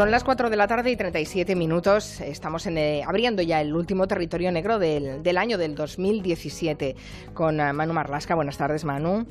Son 0.00 0.10
las 0.10 0.24
4 0.24 0.48
de 0.48 0.56
la 0.56 0.66
tarde 0.66 0.90
y 0.92 0.96
37 0.96 1.54
minutos. 1.56 2.22
Estamos 2.22 2.64
en, 2.66 2.78
eh, 2.78 3.02
abriendo 3.06 3.42
ya 3.42 3.60
el 3.60 3.74
último 3.74 4.08
territorio 4.08 4.50
negro 4.50 4.78
del, 4.78 5.22
del 5.22 5.36
año 5.36 5.58
del 5.58 5.74
2017 5.74 6.96
con 7.34 7.60
uh, 7.60 7.74
Manu 7.74 7.92
Marlasca. 7.92 8.34
Buenas 8.34 8.56
tardes, 8.56 8.86
Manu. 8.86 9.26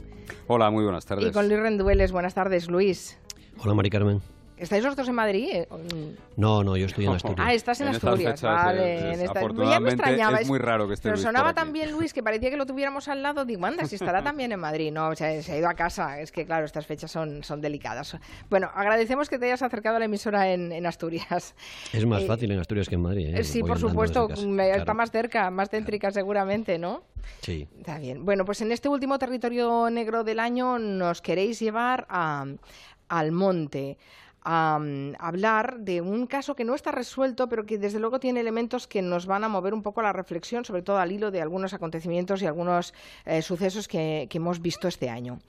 Hola, 0.46 0.70
muy 0.70 0.84
buenas 0.84 1.08
tardes. 1.08 1.28
Y 1.28 1.32
con 1.32 1.50
Luis 1.50 1.60
Rendueles. 1.60 2.12
Buenas 2.12 2.36
tardes, 2.36 2.70
Luis. 2.70 3.18
Hola, 3.58 3.74
Mari 3.74 3.90
Carmen. 3.90 4.22
¿Estáis 4.60 4.84
los 4.84 4.96
dos 4.96 5.08
en 5.08 5.16
Madrid? 5.16 5.48
Eh, 5.52 5.68
no, 6.36 6.64
no, 6.64 6.76
yo 6.78 6.86
estoy 6.86 7.06
en 7.06 7.12
Asturias. 7.16 7.40
Ah, 7.48 7.54
estás 7.54 7.82
en, 7.82 7.88
en 7.88 7.96
Asturias. 7.96 8.42
Vale, 8.42 8.96
es, 8.98 9.04
en 9.18 9.26
esta... 9.26 9.40
afortunadamente 9.40 9.72
ya 9.72 9.80
me 9.80 9.90
extrañaba. 9.90 10.38
es 10.40 10.48
muy 10.48 10.60
raro 10.60 10.88
que 10.88 10.94
esté 10.96 11.04
Pero 11.04 11.16
Luis 11.16 11.24
sonaba 11.26 11.46
por 11.46 11.52
aquí. 11.52 11.66
tan 11.66 11.74
bien 11.74 11.92
Luis 11.92 12.14
que 12.14 12.22
parecía 12.24 12.50
que 12.50 12.58
lo 12.58 12.66
tuviéramos 12.66 13.08
al 13.08 13.24
lado. 13.24 13.46
Digo, 13.46 13.66
anda, 13.66 13.86
si 13.86 13.96
estará 13.96 14.22
también 14.24 14.52
en 14.52 14.60
Madrid. 14.60 14.92
No, 14.92 15.08
o 15.10 15.16
sea, 15.16 15.42
se 15.42 15.52
ha 15.54 15.58
ido 15.58 15.70
a 15.70 15.74
casa. 15.74 16.20
Es 16.20 16.32
que, 16.32 16.46
claro, 16.46 16.66
estas 16.66 16.86
fechas 16.86 17.10
son, 17.12 17.44
son 17.44 17.62
delicadas. 17.62 18.18
Bueno, 18.50 18.70
agradecemos 18.74 19.30
que 19.30 19.40
te 19.40 19.46
hayas 19.46 19.62
acercado 19.62 19.96
a 19.96 20.00
la 20.00 20.06
emisora 20.06 20.52
en, 20.52 20.72
en 20.72 20.86
Asturias. 20.86 21.56
Es 21.94 22.06
más 22.06 22.24
Eh, 22.24 22.28
fácil 22.28 22.52
en 22.52 22.60
Asturias 22.60 22.90
que 22.90 22.96
en 22.96 23.02
Madrid. 23.02 23.36
¿eh? 23.36 23.44
Sí, 23.44 23.62
Voy 23.62 23.70
por 23.70 23.80
supuesto. 23.80 24.28
Está 24.30 24.84
Claro. 24.84 24.94
más 24.96 25.12
cerca, 25.12 25.50
más 25.50 25.70
céntrica 25.70 26.12
seguramente, 26.12 26.78
¿no? 26.78 27.04
Sí. 27.42 27.68
Está 27.78 27.98
bien. 28.00 28.26
Bueno, 28.26 28.44
pues 28.46 28.62
en 28.62 28.72
este 28.72 28.90
último 28.90 29.18
territorio 29.20 29.90
negro 29.90 30.24
del 30.24 30.40
año 30.40 30.80
nos 30.80 31.22
queréis 31.22 31.60
llevar 31.60 32.06
a, 32.10 32.46
al 33.08 33.32
monte 33.32 33.98
a 34.44 34.80
hablar 35.20 35.80
de 35.80 36.02
un 36.02 36.28
caso 36.28 36.56
que 36.56 36.64
no 36.66 36.76
está 36.76 36.92
resuelto, 36.92 37.50
pero 37.50 37.66
que 37.66 37.78
desde 37.78 38.00
luego 38.00 38.20
tiene 38.20 38.40
elementos 38.40 38.88
que 38.88 39.02
nos 39.02 39.26
van 39.26 39.44
a 39.44 39.50
mover 39.50 39.74
un 39.74 39.84
poco 39.84 40.02
la 40.02 40.14
reflexión, 40.14 40.66
sobre 40.66 40.82
todo 40.82 40.98
al 40.98 41.12
hilo 41.12 41.32
de 41.32 41.42
algunos 41.42 41.74
acontecimientos 41.74 42.42
y 42.42 42.46
algunos 42.46 42.94
eh, 43.26 43.42
sucesos 43.42 43.88
que, 43.88 44.28
que 44.30 44.38
hemos 44.38 44.62
visto 44.62 44.88
este 44.88 45.10
año. 45.10 45.40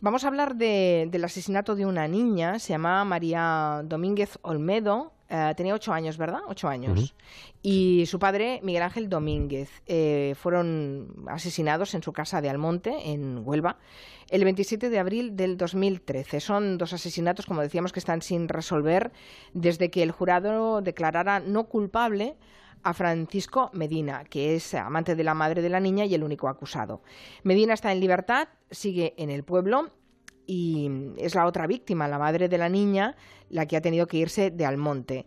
Vamos 0.00 0.24
a 0.24 0.28
hablar 0.28 0.54
de- 0.54 1.08
del 1.10 1.24
asesinato 1.24 1.74
de 1.74 1.84
una 1.84 2.06
niña, 2.06 2.58
se 2.60 2.68
llama 2.68 3.04
María 3.04 3.82
Domínguez 3.84 4.38
Olmedo, 4.42 5.12
eh, 5.30 5.52
tenía 5.56 5.74
ocho 5.74 5.92
años, 5.92 6.16
¿verdad? 6.16 6.40
Ocho 6.48 6.68
años. 6.68 7.14
Y 7.62 8.04
su 8.06 8.18
padre, 8.18 8.60
Miguel 8.62 8.82
Ángel 8.82 9.08
Domínguez, 9.10 9.82
eh, 9.86 10.34
fueron 10.40 11.26
asesinados 11.28 11.94
en 11.94 12.02
su 12.02 12.12
casa 12.12 12.40
de 12.40 12.48
Almonte, 12.48 13.12
en 13.12 13.42
Huelva, 13.44 13.76
el 14.30 14.44
27 14.44 14.88
de 14.88 14.98
abril 14.98 15.36
del 15.36 15.58
2013. 15.58 16.40
Son 16.40 16.78
dos 16.78 16.94
asesinatos, 16.94 17.44
como 17.44 17.60
decíamos, 17.60 17.92
que 17.92 17.98
están 17.98 18.22
sin 18.22 18.48
resolver 18.48 19.12
desde 19.52 19.90
que 19.90 20.02
el 20.02 20.12
jurado 20.12 20.80
declarara 20.80 21.40
no 21.40 21.64
culpable 21.64 22.36
a 22.82 22.94
Francisco 22.94 23.70
Medina, 23.74 24.24
que 24.24 24.54
es 24.54 24.72
amante 24.74 25.14
de 25.14 25.24
la 25.24 25.34
madre 25.34 25.60
de 25.60 25.68
la 25.68 25.80
niña 25.80 26.06
y 26.06 26.14
el 26.14 26.24
único 26.24 26.48
acusado. 26.48 27.02
Medina 27.42 27.74
está 27.74 27.92
en 27.92 28.00
libertad, 28.00 28.48
sigue 28.70 29.14
en 29.18 29.30
el 29.30 29.44
pueblo 29.44 29.90
y 30.48 30.90
es 31.18 31.36
la 31.36 31.46
otra 31.46 31.68
víctima, 31.68 32.08
la 32.08 32.18
madre 32.18 32.48
de 32.48 32.58
la 32.58 32.68
niña, 32.68 33.14
la 33.50 33.66
que 33.66 33.76
ha 33.76 33.80
tenido 33.80 34.06
que 34.08 34.16
irse 34.16 34.50
de 34.50 34.66
Almonte. 34.66 35.26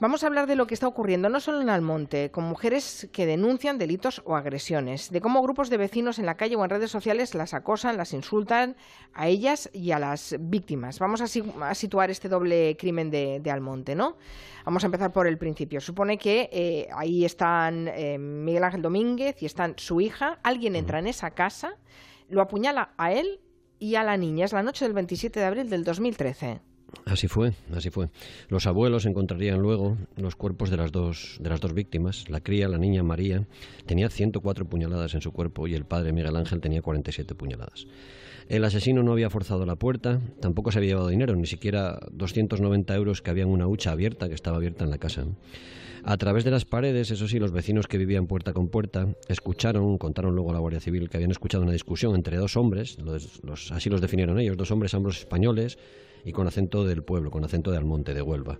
Vamos 0.00 0.24
a 0.24 0.26
hablar 0.26 0.48
de 0.48 0.56
lo 0.56 0.66
que 0.66 0.74
está 0.74 0.88
ocurriendo 0.88 1.28
no 1.28 1.38
solo 1.38 1.62
en 1.62 1.70
Almonte, 1.70 2.30
con 2.32 2.44
mujeres 2.44 3.08
que 3.12 3.26
denuncian 3.26 3.78
delitos 3.78 4.22
o 4.26 4.34
agresiones, 4.34 5.10
de 5.10 5.20
cómo 5.20 5.40
grupos 5.40 5.70
de 5.70 5.76
vecinos 5.76 6.18
en 6.18 6.26
la 6.26 6.34
calle 6.36 6.56
o 6.56 6.64
en 6.64 6.68
redes 6.68 6.90
sociales 6.90 7.32
las 7.34 7.54
acosan, 7.54 7.96
las 7.96 8.12
insultan 8.12 8.76
a 9.14 9.28
ellas 9.28 9.70
y 9.72 9.92
a 9.92 10.00
las 10.00 10.36
víctimas. 10.40 10.98
Vamos 10.98 11.20
a, 11.20 11.28
si- 11.28 11.44
a 11.62 11.74
situar 11.76 12.10
este 12.10 12.28
doble 12.28 12.76
crimen 12.76 13.08
de, 13.08 13.38
de 13.40 13.50
Almonte, 13.52 13.94
¿no? 13.94 14.16
Vamos 14.64 14.82
a 14.82 14.86
empezar 14.86 15.12
por 15.12 15.28
el 15.28 15.38
principio. 15.38 15.80
Supone 15.80 16.18
que 16.18 16.50
eh, 16.52 16.88
ahí 16.92 17.24
están 17.24 17.86
eh, 17.88 18.18
Miguel 18.18 18.64
Ángel 18.64 18.82
Domínguez 18.82 19.40
y 19.42 19.46
están 19.46 19.74
su 19.76 20.00
hija. 20.00 20.40
Alguien 20.42 20.74
entra 20.74 20.98
en 20.98 21.06
esa 21.06 21.30
casa, 21.30 21.76
lo 22.28 22.42
apuñala 22.42 22.94
a 22.98 23.12
él 23.12 23.40
y 23.78 23.94
a 23.96 24.04
la 24.04 24.16
niña. 24.16 24.44
Es 24.44 24.52
la 24.52 24.62
noche 24.62 24.84
del 24.84 24.94
27 24.94 25.40
de 25.40 25.46
abril 25.46 25.70
del 25.70 25.84
2013. 25.84 26.60
Así 27.06 27.28
fue, 27.28 27.52
así 27.74 27.90
fue. 27.90 28.08
Los 28.48 28.66
abuelos 28.66 29.04
encontrarían 29.04 29.60
luego 29.60 29.96
los 30.16 30.36
cuerpos 30.36 30.70
de 30.70 30.76
las 30.76 30.92
dos, 30.92 31.36
de 31.40 31.50
las 31.50 31.60
dos 31.60 31.74
víctimas. 31.74 32.28
La 32.28 32.40
cría, 32.40 32.68
la 32.68 32.78
niña 32.78 33.02
María, 33.02 33.46
tenía 33.86 34.08
104 34.08 34.66
puñaladas 34.66 35.14
en 35.14 35.20
su 35.20 35.32
cuerpo 35.32 35.66
y 35.66 35.74
el 35.74 35.84
padre 35.84 36.12
Miguel 36.12 36.36
Ángel 36.36 36.60
tenía 36.60 36.82
47 36.82 37.34
puñaladas. 37.34 37.86
El 38.48 38.64
asesino 38.64 39.02
no 39.02 39.12
había 39.12 39.30
forzado 39.30 39.64
la 39.64 39.76
puerta, 39.76 40.20
tampoco 40.40 40.70
se 40.70 40.78
había 40.78 40.90
llevado 40.90 41.08
dinero, 41.08 41.34
ni 41.34 41.46
siquiera 41.46 41.98
290 42.12 42.94
euros 42.94 43.22
que 43.22 43.30
había 43.30 43.44
en 43.44 43.48
una 43.48 43.66
hucha 43.66 43.90
abierta 43.90 44.28
que 44.28 44.34
estaba 44.34 44.58
abierta 44.58 44.84
en 44.84 44.90
la 44.90 44.98
casa. 44.98 45.24
A 46.06 46.18
través 46.18 46.44
de 46.44 46.50
las 46.50 46.66
paredes, 46.66 47.10
eso 47.10 47.26
sí, 47.28 47.38
los 47.38 47.52
vecinos 47.52 47.86
que 47.86 47.96
vivían 47.96 48.26
puerta 48.26 48.52
con 48.52 48.68
puerta 48.68 49.08
escucharon, 49.28 49.96
contaron 49.96 50.34
luego 50.34 50.50
a 50.50 50.52
la 50.52 50.58
Guardia 50.58 50.80
Civil 50.80 51.08
que 51.08 51.16
habían 51.16 51.30
escuchado 51.30 51.62
una 51.62 51.72
discusión 51.72 52.14
entre 52.14 52.36
dos 52.36 52.58
hombres, 52.58 52.98
los- 52.98 53.72
así 53.72 53.88
los 53.88 54.02
definieron 54.02 54.38
ellos, 54.38 54.58
dos 54.58 54.70
hombres 54.70 54.92
ambos 54.92 55.18
españoles 55.20 55.78
y 56.24 56.32
con 56.32 56.46
acento 56.46 56.84
del 56.84 57.02
pueblo, 57.02 57.30
con 57.30 57.42
acento 57.44 57.70
de 57.70 57.78
Almonte, 57.78 58.12
de 58.12 58.20
Huelva. 58.20 58.58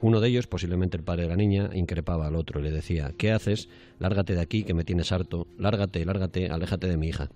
Uno 0.00 0.20
de 0.20 0.28
ellos, 0.28 0.46
posiblemente 0.46 0.96
el 0.96 1.02
padre 1.02 1.24
de 1.24 1.28
la 1.28 1.36
niña, 1.36 1.68
increpaba 1.74 2.26
al 2.26 2.34
otro 2.36 2.60
y 2.60 2.62
le 2.62 2.70
decía, 2.70 3.12
¿qué 3.18 3.32
haces? 3.32 3.68
Lárgate 3.98 4.34
de 4.34 4.40
aquí, 4.40 4.64
que 4.64 4.72
me 4.72 4.84
tienes 4.84 5.12
harto, 5.12 5.46
lárgate, 5.58 6.02
lárgate, 6.06 6.48
aléjate 6.48 6.86
de 6.88 6.96
mi 6.96 7.08
hija. 7.08 7.28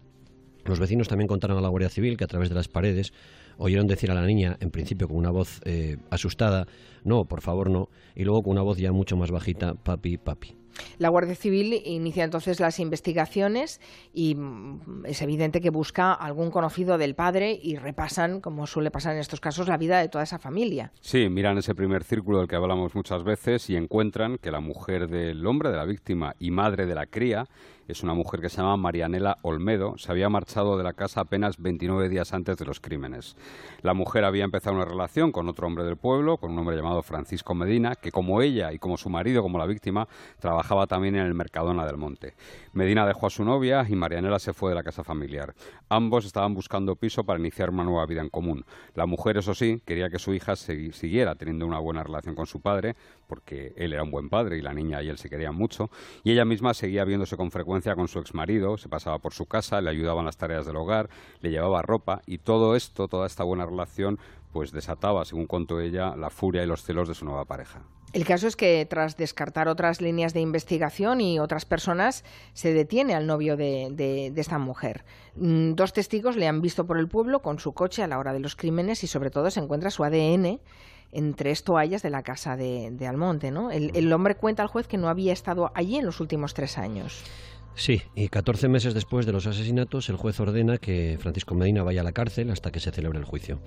Los 0.65 0.79
vecinos 0.79 1.09
también 1.09 1.29
contaron 1.29 1.59
a 1.59 1.61
la 1.61 1.69
Guardia 1.69 1.89
Civil 1.89 2.17
que 2.17 2.25
a 2.25 2.29
través 2.29 2.49
de 2.49 2.55
las 2.55 2.69
paredes 2.69 3.13
oyeron 3.59 3.87
decir 3.87 4.11
a 4.11 4.15
la 4.15 4.27
niña, 4.27 4.57
en 4.61 4.71
principio 4.71 5.09
con 5.09 5.17
una 5.17 5.31
voz 5.31 5.61
eh, 5.65 5.99
asustada, 6.11 6.67
no, 7.05 7.25
por 7.25 7.41
favor 7.41 7.71
no, 7.71 7.89
y 8.15 8.25
luego 8.25 8.43
con 8.43 8.53
una 8.53 8.63
voz 8.63 8.79
ya 8.79 8.93
mucho 8.93 9.17
más 9.17 9.31
bajita, 9.31 9.75
papi, 9.75 10.17
papi. 10.17 10.57
La 10.99 11.09
Guardia 11.09 11.35
Civil 11.35 11.81
inicia 11.85 12.25
entonces 12.25 12.61
las 12.61 12.79
investigaciones 12.79 13.81
y 14.13 14.35
mm, 14.35 15.07
es 15.07 15.23
evidente 15.23 15.61
que 15.61 15.71
busca 15.71 16.13
algún 16.13 16.51
conocido 16.51 16.99
del 16.99 17.15
padre 17.15 17.59
y 17.61 17.77
repasan, 17.77 18.41
como 18.41 18.67
suele 18.67 18.91
pasar 18.91 19.15
en 19.15 19.21
estos 19.21 19.41
casos, 19.41 19.69
la 19.69 19.77
vida 19.77 19.99
de 20.01 20.09
toda 20.09 20.25
esa 20.25 20.39
familia. 20.39 20.93
Sí, 21.01 21.29
miran 21.29 21.59
ese 21.59 21.75
primer 21.75 22.05
círculo 22.05 22.39
del 22.39 22.49
que 22.49 22.57
hablamos 22.57 22.95
muchas 22.95 23.25
veces 23.25 23.71
y 23.71 23.77
encuentran 23.77 24.39
que 24.39 24.51
la 24.51 24.61
mujer 24.61 25.09
del 25.09 25.47
hombre, 25.47 25.71
de 25.71 25.77
la 25.77 25.85
víctima 25.85 26.35
y 26.39 26.51
madre 26.51 26.87
de 26.87 26.95
la 26.95 27.07
cría, 27.07 27.47
es 27.89 28.03
una 28.03 28.15
mujer 28.15 28.41
que 28.41 28.49
se 28.49 28.59
llama 28.59 28.77
Marianela 28.77 29.39
Olmedo. 29.43 29.99
Se 29.99 30.11
había 30.11 30.29
marchado 30.29 30.79
de 30.79 30.85
la 30.85 30.95
casa 30.95 31.21
apenas 31.21 31.59
29 31.59 32.09
días 32.09 32.33
antes 32.33 32.57
de 32.57 32.65
los 32.65 32.81
crímenes. 32.81 33.37
La 33.83 33.95
mujer 33.95 34.25
había 34.25 34.45
empezado 34.45 34.77
una 34.77 34.85
relación 34.85 35.33
con 35.33 35.49
otro 35.49 35.67
hombre 35.67 35.85
del 35.85 35.97
pueblo, 35.97 36.39
con 36.39 36.53
un 36.53 36.59
hombre 36.59 36.77
llamado 36.77 37.03
Francisco 37.03 37.55
Medina, 37.55 37.95
que 37.95 38.11
como 38.11 38.41
ella 38.41 38.73
y 38.73 38.79
como 38.79 38.97
su 38.97 39.11
marido, 39.11 39.43
como 39.43 39.59
la 39.59 39.67
víctima, 39.67 40.09
trabajaba 40.39 40.87
también 40.87 41.17
en 41.17 41.27
el 41.27 41.35
Mercadona 41.35 41.85
del 41.85 41.97
Monte. 41.97 42.35
Medina 42.73 43.07
dejó 43.07 43.27
a 43.27 43.31
su 43.31 43.45
novia 43.45 43.87
y 43.89 43.95
Marianela 43.95 44.39
se 44.39 44.53
fue 44.53 44.71
de 44.71 44.77
la 44.77 44.83
casa 44.83 45.05
familiar. 45.05 45.55
Ambos 45.89 46.25
estaban 46.25 46.55
buscando 46.55 46.97
piso 46.97 47.25
para 47.25 47.39
iniciar 47.39 47.71
una 47.71 47.85
nueva 47.85 48.07
vida 48.07 48.23
en 48.23 48.31
común. 48.31 48.65
La 48.95 49.07
mujer, 49.07 49.37
eso 49.37 49.55
sí, 49.55 49.83
quería 49.85 50.09
que 50.09 50.19
su 50.19 50.33
hija 50.33 50.57
siguiera 50.57 51.35
teniendo 51.35 51.67
una 51.67 51.79
buena 51.79 52.03
relación 52.03 52.35
con 52.35 52.47
su 52.47 52.61
padre, 52.61 52.97
porque 53.27 53.73
él 53.77 53.93
era 53.93 54.03
un 54.03 54.11
buen 54.11 54.29
padre 54.29 54.59
y 54.59 54.63
la 54.63 54.73
niña 54.75 55.03
y 55.03 55.09
él 55.09 55.19
se 55.19 55.29
querían 55.31 55.55
mucho, 55.55 55.91
y 56.23 56.33
ella 56.33 56.45
misma 56.45 56.75
seguía 56.75 57.05
viéndose 57.05 57.37
con 57.37 57.51
frecuencia 57.51 57.95
con 57.95 58.09
su 58.09 58.19
exmarido, 58.19 58.77
se 58.77 58.89
pasaba 58.89 59.19
por 59.19 59.33
su 59.35 59.47
casa, 59.47 59.81
le 59.81 59.91
ayudaba 59.91 60.21
en 60.21 60.27
las 60.27 60.37
tareas 60.37 60.67
del 60.67 60.77
hogar, 60.77 61.09
le 61.41 61.51
llevaba 61.51 61.83
ropa, 61.83 62.23
y 62.27 62.39
todo 62.39 62.77
esto, 62.77 63.09
toda 63.09 63.27
esta 63.27 63.45
buena 63.45 63.67
relación, 63.67 64.19
pues 64.53 64.71
desataba, 64.73 65.25
según 65.25 65.47
contó 65.47 65.81
ella, 65.81 66.15
la 66.17 66.31
furia 66.31 66.63
y 66.63 66.67
los 66.67 66.83
celos 66.85 67.09
de 67.09 67.15
su 67.15 67.25
nueva 67.25 67.45
pareja. 67.45 67.83
El 68.13 68.25
caso 68.25 68.47
es 68.47 68.55
que 68.55 68.87
tras 68.89 69.17
descartar 69.17 69.67
otras 69.67 70.01
líneas 70.01 70.33
de 70.35 70.41
investigación 70.41 71.21
y 71.21 71.41
otras 71.41 71.65
personas, 71.65 72.25
se 72.53 72.73
detiene 72.73 73.13
al 73.17 73.27
novio 73.27 73.57
de, 73.57 73.89
de- 73.91 74.33
esta 74.41 74.59
mujer. 74.61 75.05
Mm, 75.35 75.73
Dos 75.73 75.93
testigos 75.93 76.37
le 76.37 76.47
han 76.47 76.61
visto 76.61 76.87
por 76.87 76.99
el 76.99 77.09
pueblo 77.09 77.43
con 77.43 77.59
su 77.59 77.73
coche 77.73 78.05
a 78.05 78.07
la 78.07 78.21
hora 78.21 78.33
de 78.33 78.39
los 78.39 78.55
crímenes 78.55 79.03
y 79.03 79.09
sobre 79.09 79.31
todo 79.31 79.51
se 79.51 79.59
encuentra 79.59 79.91
su 79.91 80.05
ADN 80.05 80.61
en 81.13 81.35
tres 81.35 81.65
toallas 81.65 82.03
de 82.03 82.11
la 82.11 82.23
casa 82.23 82.57
de, 82.57 82.91
de 82.91 83.07
Almonte. 83.07 83.51
¿no? 83.51 83.71
El, 83.71 83.91
el 83.95 84.13
hombre 84.13 84.35
cuenta 84.35 84.63
al 84.63 84.69
juez 84.69 84.87
que 84.87 84.99
no 84.99 85.09
había 85.09 85.33
estado 85.33 85.71
allí 85.75 85.97
en 85.97 86.07
los 86.07 86.21
últimos 86.21 86.55
tres 86.55 86.79
años. 86.79 87.23
Sí, 87.77 88.03
y 88.15 88.29
14 88.29 88.69
meses 88.69 88.95
después 88.95 89.27
de 89.27 89.33
los 89.33 89.49
asesinatos, 89.49 90.09
el 90.09 90.17
juez 90.17 90.39
ordena 90.39 90.79
que 90.79 91.19
Francisco 91.21 91.57
Medina 91.57 91.83
vaya 91.83 92.03
a 92.03 92.05
la 92.05 92.13
cárcel 92.13 92.51
hasta 92.51 92.71
que 92.71 92.79
se 92.79 92.93
celebre 92.93 93.19
el 93.19 93.25
juicio. 93.25 93.61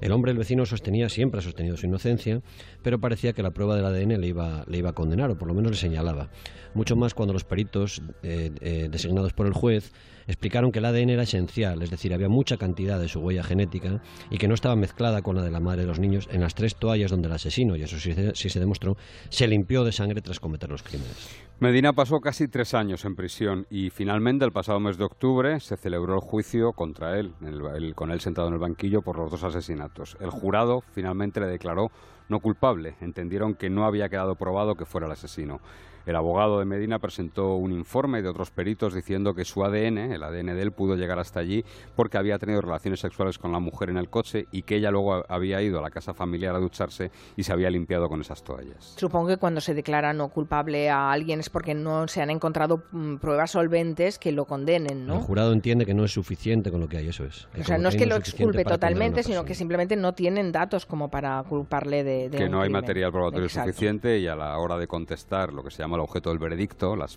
El 0.00 0.12
hombre, 0.12 0.30
el 0.30 0.38
vecino, 0.38 0.64
sostenía, 0.64 1.08
siempre 1.08 1.40
ha 1.40 1.42
sostenido 1.42 1.76
su 1.76 1.86
inocencia, 1.86 2.40
pero 2.84 3.00
parecía 3.00 3.32
que 3.32 3.42
la 3.42 3.50
prueba 3.50 3.74
del 3.74 3.84
ADN 3.84 4.20
le 4.20 4.28
iba, 4.28 4.64
le 4.68 4.78
iba 4.78 4.90
a 4.90 4.94
condenar, 4.94 5.30
o 5.30 5.36
por 5.36 5.48
lo 5.48 5.54
menos 5.54 5.72
le 5.72 5.76
señalaba. 5.76 6.30
Mucho 6.74 6.94
más 6.94 7.14
cuando 7.14 7.32
los 7.32 7.42
peritos 7.42 8.00
eh, 8.22 8.52
eh, 8.60 8.88
designados 8.90 9.32
por 9.32 9.46
el 9.46 9.52
juez 9.52 9.92
explicaron 10.28 10.70
que 10.70 10.78
el 10.78 10.84
ADN 10.84 11.10
era 11.10 11.22
esencial, 11.24 11.82
es 11.82 11.90
decir, 11.90 12.14
había 12.14 12.28
mucha 12.28 12.58
cantidad 12.58 13.00
de 13.00 13.08
su 13.08 13.18
huella 13.18 13.42
genética 13.42 14.02
y 14.30 14.38
que 14.38 14.46
no 14.46 14.54
estaba 14.54 14.76
mezclada 14.76 15.22
con 15.22 15.34
la 15.34 15.42
de 15.42 15.50
la 15.50 15.58
madre 15.58 15.80
de 15.80 15.88
los 15.88 15.98
niños 15.98 16.28
en 16.30 16.42
las 16.42 16.54
tres 16.54 16.76
toallas 16.76 17.10
donde 17.10 17.26
el 17.26 17.34
asesino, 17.34 17.74
y 17.74 17.82
eso 17.82 17.98
sí, 17.98 18.14
sí 18.34 18.50
se 18.50 18.60
demostró, 18.60 18.96
se 19.30 19.48
limpió 19.48 19.82
de 19.82 19.90
sangre 19.90 20.20
tras 20.20 20.38
cometer 20.38 20.70
los 20.70 20.82
crímenes. 20.82 21.47
Medina 21.60 21.92
pasó 21.92 22.20
casi 22.20 22.46
tres 22.46 22.72
años 22.72 23.04
en 23.04 23.16
prisión 23.16 23.66
y 23.68 23.90
finalmente 23.90 24.44
el 24.44 24.52
pasado 24.52 24.78
mes 24.78 24.96
de 24.96 25.02
octubre 25.04 25.58
se 25.58 25.76
celebró 25.76 26.14
el 26.14 26.20
juicio 26.20 26.72
contra 26.72 27.18
él, 27.18 27.34
el- 27.44 27.96
con 27.96 28.12
él 28.12 28.20
sentado 28.20 28.46
en 28.46 28.54
el 28.54 28.60
banquillo 28.60 29.02
por 29.02 29.16
los 29.18 29.28
dos 29.32 29.42
asesinatos. 29.42 30.16
El 30.20 30.30
jurado 30.30 30.84
finalmente 30.92 31.40
le 31.40 31.46
declaró 31.46 31.90
no 32.28 32.38
culpable, 32.38 32.94
entendieron 33.00 33.54
que 33.54 33.70
no 33.70 33.86
había 33.86 34.08
quedado 34.08 34.36
probado 34.36 34.76
que 34.76 34.84
fuera 34.84 35.06
el 35.08 35.12
asesino. 35.14 35.60
El 36.08 36.16
abogado 36.16 36.58
de 36.58 36.64
Medina 36.64 36.98
presentó 36.98 37.56
un 37.56 37.70
informe 37.70 38.22
de 38.22 38.30
otros 38.30 38.50
peritos 38.50 38.94
diciendo 38.94 39.34
que 39.34 39.44
su 39.44 39.62
ADN, 39.62 39.98
el 39.98 40.22
ADN 40.22 40.46
de 40.46 40.62
él, 40.62 40.72
pudo 40.72 40.96
llegar 40.96 41.18
hasta 41.18 41.40
allí 41.40 41.66
porque 41.94 42.16
había 42.16 42.38
tenido 42.38 42.62
relaciones 42.62 43.00
sexuales 43.00 43.36
con 43.36 43.52
la 43.52 43.58
mujer 43.58 43.90
en 43.90 43.98
el 43.98 44.08
coche 44.08 44.46
y 44.50 44.62
que 44.62 44.76
ella 44.76 44.90
luego 44.90 45.22
había 45.28 45.60
ido 45.60 45.80
a 45.80 45.82
la 45.82 45.90
casa 45.90 46.14
familiar 46.14 46.54
a 46.54 46.60
ducharse 46.60 47.10
y 47.36 47.42
se 47.42 47.52
había 47.52 47.68
limpiado 47.68 48.08
con 48.08 48.22
esas 48.22 48.42
toallas. 48.42 48.94
Supongo 48.96 49.28
que 49.28 49.36
cuando 49.36 49.60
se 49.60 49.74
declara 49.74 50.14
no 50.14 50.30
culpable 50.30 50.88
a 50.88 51.12
alguien 51.12 51.40
es 51.40 51.50
porque 51.50 51.74
no 51.74 52.08
se 52.08 52.22
han 52.22 52.30
encontrado 52.30 52.84
mm, 52.90 53.16
pruebas 53.16 53.50
solventes 53.50 54.18
que 54.18 54.32
lo 54.32 54.46
condenen, 54.46 55.06
¿no? 55.06 55.16
El 55.16 55.20
jurado 55.20 55.52
entiende 55.52 55.84
que 55.84 55.92
no 55.92 56.06
es 56.06 56.12
suficiente 56.12 56.70
con 56.70 56.80
lo 56.80 56.88
que 56.88 56.96
hay, 56.96 57.08
eso 57.08 57.26
es. 57.26 57.48
o 57.60 57.64
sea, 57.64 57.76
no 57.76 57.90
es 57.90 57.96
que 57.96 58.06
lo 58.06 58.16
exculpe 58.16 58.64
totalmente, 58.64 59.22
sino 59.22 59.44
que 59.44 59.54
simplemente 59.54 59.94
no 59.94 60.14
tienen 60.14 60.52
datos 60.52 60.86
como 60.86 61.10
para 61.10 61.42
culparle 61.42 62.02
de, 62.02 62.30
que 62.30 62.48
no 62.48 62.62
hay 62.62 62.70
material 62.70 63.12
probatorio 63.12 63.50
suficiente 63.50 64.18
y 64.18 64.26
a 64.26 64.34
la 64.34 64.56
hora 64.56 64.78
de 64.78 64.86
contestar 64.86 65.52
lo 65.52 65.62
que 65.62 65.70
se 65.70 65.82
llama 65.82 65.97
el 65.98 66.04
objeto 66.04 66.30
del 66.30 66.38
veredicto, 66.38 66.96
las, 66.96 67.16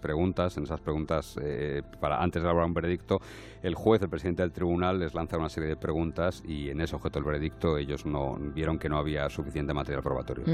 preguntas, 0.00 0.56
en 0.56 0.64
esas 0.64 0.80
preguntas, 0.80 1.36
eh, 1.40 1.82
para 2.00 2.22
antes 2.22 2.42
de 2.42 2.48
elaborar 2.48 2.68
un 2.68 2.74
veredicto, 2.74 3.20
el 3.62 3.74
juez, 3.74 4.02
el 4.02 4.08
presidente 4.08 4.42
del 4.42 4.52
tribunal, 4.52 4.98
les 4.98 5.14
lanza 5.14 5.36
una 5.36 5.48
serie 5.48 5.68
de 5.68 5.76
preguntas 5.76 6.42
y 6.46 6.70
en 6.70 6.80
ese 6.80 6.96
objeto 6.96 7.18
del 7.18 7.24
veredicto 7.24 7.78
ellos 7.78 8.06
no 8.06 8.36
vieron 8.38 8.78
que 8.78 8.88
no 8.88 8.98
había 8.98 9.28
suficiente 9.28 9.74
material 9.74 10.02
probatorio. 10.02 10.44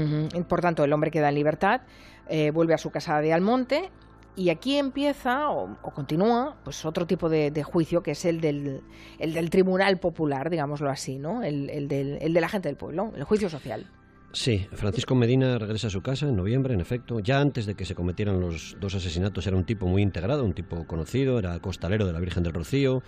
Por 0.47 0.61
tanto, 0.61 0.83
el 0.83 0.93
hombre 0.93 1.09
queda 1.09 1.29
en 1.29 1.35
libertad, 1.35 1.81
eh, 2.27 2.51
vuelve 2.51 2.73
a 2.73 2.77
su 2.77 2.91
casa 2.91 3.19
de 3.21 3.33
Almonte 3.33 3.89
y 4.35 4.49
aquí 4.49 4.77
empieza 4.77 5.49
o, 5.49 5.75
continúa 5.81 6.55
pues 6.63 6.85
otro 6.85 7.07
tipo 7.07 7.29
de, 7.29 7.63
juicio 7.63 8.03
que 8.03 8.11
es 8.11 8.25
el 8.25 8.41
del, 8.41 8.83
el 9.17 9.33
del 9.33 9.49
tribunal 9.49 9.97
popular, 9.99 10.49
digámoslo 10.49 10.89
así, 10.89 11.17
¿no? 11.17 11.43
El, 11.43 11.87
del, 11.87 12.17
el 12.21 12.33
de 12.33 12.41
la 12.41 12.49
gente 12.49 12.69
del 12.69 12.77
pueblo, 12.77 13.11
el 13.15 13.23
juicio 13.23 13.49
social. 13.49 13.89
Sí, 14.31 14.67
Francisco 14.73 15.15
Medina 15.15 15.57
regresa 15.57 15.87
a 15.87 15.89
su 15.89 16.01
casa 16.01 16.27
en 16.27 16.35
noviembre, 16.35 16.75
en 16.75 16.81
efecto. 16.81 17.19
Ya 17.19 17.41
antes 17.41 17.65
de 17.65 17.73
que 17.73 17.85
se 17.85 17.95
cometieran 17.95 18.39
los 18.39 18.77
dos 18.79 18.93
asesinatos 18.93 19.47
era 19.47 19.57
un 19.57 19.65
tipo 19.65 19.87
muy 19.87 20.03
integrado, 20.03 20.45
un 20.45 20.53
tipo 20.53 20.85
conocido, 20.85 21.39
era 21.39 21.59
costalero 21.59 22.05
de 22.05 22.13
la 22.13 22.19
Virgen 22.19 22.43
del 22.43 22.53
Rocío, 22.53 23.01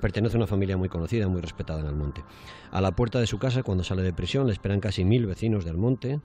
pertenece 0.00 0.36
a 0.36 0.38
una 0.38 0.46
familia 0.46 0.76
muy 0.76 0.88
conocida, 0.88 1.26
muy 1.26 1.40
respetada 1.40 1.80
en 1.80 1.86
Almonte. 1.86 2.22
A 2.70 2.80
la 2.80 2.92
puerta 2.92 3.18
de 3.18 3.26
su 3.26 3.38
casa, 3.40 3.64
cuando 3.64 3.82
sale 3.82 4.02
de 4.02 4.12
prisión, 4.12 4.46
le 4.46 4.52
esperan 4.52 4.78
casi 4.78 5.04
mil 5.04 5.26
vecinos 5.26 5.64
de 5.64 5.70
Almonte 5.70 6.20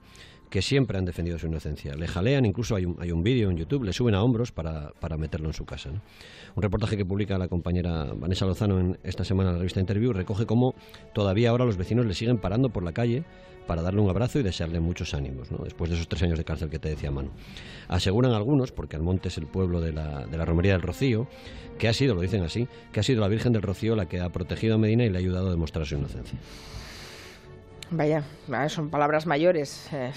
que 0.50 0.62
siempre 0.62 0.98
han 0.98 1.04
defendido 1.04 1.38
su 1.38 1.46
inocencia. 1.46 1.94
Le 1.94 2.06
jalean, 2.06 2.44
incluso 2.44 2.76
hay 2.76 2.84
un, 2.84 2.96
hay 3.00 3.10
un 3.10 3.22
vídeo 3.22 3.50
en 3.50 3.56
YouTube, 3.56 3.84
le 3.84 3.92
suben 3.92 4.14
a 4.14 4.22
hombros 4.22 4.52
para, 4.52 4.90
para 5.00 5.16
meterlo 5.16 5.48
en 5.48 5.54
su 5.54 5.64
casa. 5.64 5.90
Un 5.90 6.62
reportaje 6.62 6.96
que 6.96 7.04
publica 7.04 7.36
la 7.38 7.48
compañera 7.48 8.12
Vanessa 8.14 8.46
Lozano 8.46 8.78
en 8.78 8.98
esta 9.02 9.24
semana 9.24 9.50
en 9.50 9.56
la 9.56 9.58
revista 9.58 9.80
Interview 9.80 10.12
recoge 10.12 10.46
cómo 10.46 10.74
todavía 11.12 11.50
ahora 11.50 11.64
los 11.64 11.76
vecinos 11.76 12.06
le 12.06 12.14
siguen 12.14 12.38
parando 12.38 12.70
por 12.70 12.84
la 12.84 12.92
calle 12.92 13.24
para 13.66 13.82
darle 13.82 14.00
un 14.00 14.10
abrazo 14.10 14.38
y 14.38 14.42
desearle 14.42 14.80
muchos 14.80 15.14
ánimos, 15.14 15.48
después 15.62 15.90
de 15.90 15.96
esos 15.96 16.08
tres 16.08 16.22
años 16.22 16.38
de 16.38 16.44
cárcel 16.44 16.68
que 16.68 16.78
te 16.78 16.90
decía 16.90 17.10
Manu. 17.10 17.30
Aseguran 17.88 18.32
algunos, 18.32 18.72
porque 18.72 18.96
Almonte 18.96 19.28
es 19.28 19.38
el 19.38 19.46
pueblo 19.46 19.80
de 19.80 19.92
la, 19.92 20.26
de 20.26 20.36
la 20.36 20.44
Romería 20.44 20.72
del 20.72 20.82
Rocío, 20.82 21.26
que 21.78 21.88
ha 21.88 21.92
sido, 21.92 22.14
lo 22.14 22.20
dicen 22.20 22.42
así, 22.42 22.68
que 22.92 23.00
ha 23.00 23.02
sido 23.02 23.20
la 23.20 23.28
Virgen 23.28 23.52
del 23.52 23.62
Rocío 23.62 23.96
la 23.96 24.06
que 24.06 24.20
ha 24.20 24.28
protegido 24.28 24.74
a 24.74 24.78
Medina 24.78 25.04
y 25.04 25.10
le 25.10 25.16
ha 25.16 25.20
ayudado 25.20 25.48
a 25.48 25.50
demostrar 25.50 25.86
su 25.86 25.94
inocencia. 25.96 26.38
Vaya, 27.90 28.24
son 28.68 28.90
palabras 28.90 29.26
mayores. 29.26 29.88
Eh, 29.92 30.12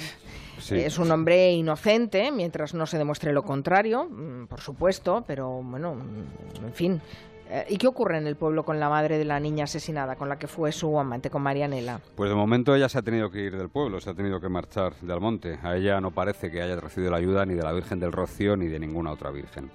es 0.71 0.97
un 0.97 1.11
hombre 1.11 1.51
inocente, 1.51 2.31
mientras 2.31 2.73
no 2.73 2.85
se 2.87 2.97
demuestre 2.97 3.31
lo 3.31 3.43
contrario, 3.43 4.05
mm, 4.09 4.47
por 4.47 4.61
supuesto, 4.61 5.23
pero 5.27 5.61
bueno, 5.61 5.95
mm, 5.95 6.65
en 6.65 6.73
fin. 6.73 7.01
Eh, 7.49 7.65
¿Y 7.69 7.77
qué 7.77 7.87
ocurre 7.87 8.17
en 8.17 8.27
el 8.27 8.35
pueblo 8.35 8.63
con 8.63 8.79
la 8.79 8.89
madre 8.89 9.17
de 9.17 9.23
la 9.23 9.39
niña 9.39 9.63
asesinada, 9.63 10.15
con 10.15 10.27
la 10.27 10.37
que 10.37 10.47
fue 10.47 10.71
su 10.71 10.99
amante, 10.99 11.29
con 11.29 11.41
Marianela? 11.41 12.01
Pues 12.15 12.29
de 12.29 12.35
momento 12.35 12.75
ella 12.75 12.89
se 12.89 12.99
ha 12.99 13.01
tenido 13.01 13.29
que 13.29 13.39
ir 13.39 13.57
del 13.57 13.69
pueblo, 13.69 13.99
se 14.01 14.09
ha 14.09 14.13
tenido 14.13 14.39
que 14.39 14.49
marchar 14.49 14.95
de 15.01 15.13
Almonte. 15.13 15.57
A 15.63 15.77
ella 15.77 16.01
no 16.01 16.11
parece 16.11 16.51
que 16.51 16.61
haya 16.61 16.75
recibido 16.75 17.11
la 17.11 17.17
ayuda 17.17 17.45
ni 17.45 17.53
de 17.53 17.63
la 17.63 17.71
Virgen 17.71 17.99
del 17.99 18.11
Rocío 18.11 18.57
ni 18.57 18.67
de 18.67 18.79
ninguna 18.79 19.11
otra 19.11 19.31
virgen. 19.31 19.71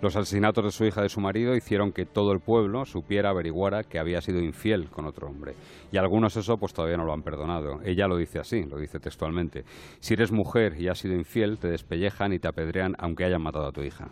Los 0.00 0.16
asesinatos 0.16 0.64
de 0.64 0.72
su 0.72 0.84
hija 0.84 1.00
y 1.00 1.04
de 1.04 1.08
su 1.08 1.20
marido 1.20 1.54
hicieron 1.54 1.92
que 1.92 2.06
todo 2.06 2.32
el 2.32 2.40
pueblo 2.40 2.84
supiera, 2.84 3.30
averiguara 3.30 3.84
que 3.84 4.00
había 4.00 4.20
sido 4.20 4.40
infiel 4.40 4.90
con 4.90 5.06
otro 5.06 5.28
hombre. 5.28 5.54
Y 5.92 5.96
algunos 5.96 6.36
eso 6.36 6.56
pues 6.56 6.72
todavía 6.72 6.96
no 6.96 7.04
lo 7.04 7.12
han 7.12 7.22
perdonado. 7.22 7.78
Ella 7.84 8.08
lo 8.08 8.16
dice 8.16 8.40
así, 8.40 8.64
lo 8.64 8.78
dice 8.78 8.98
textualmente. 8.98 9.62
Si 10.00 10.14
eres 10.14 10.32
mujer 10.32 10.74
y 10.76 10.88
has 10.88 10.98
sido 10.98 11.14
infiel, 11.14 11.58
te 11.58 11.68
despellejan 11.68 12.32
y 12.32 12.40
te 12.40 12.48
apedrean 12.48 12.96
aunque 12.98 13.24
hayan 13.24 13.42
matado 13.42 13.68
a 13.68 13.72
tu 13.72 13.82
hija. 13.82 14.08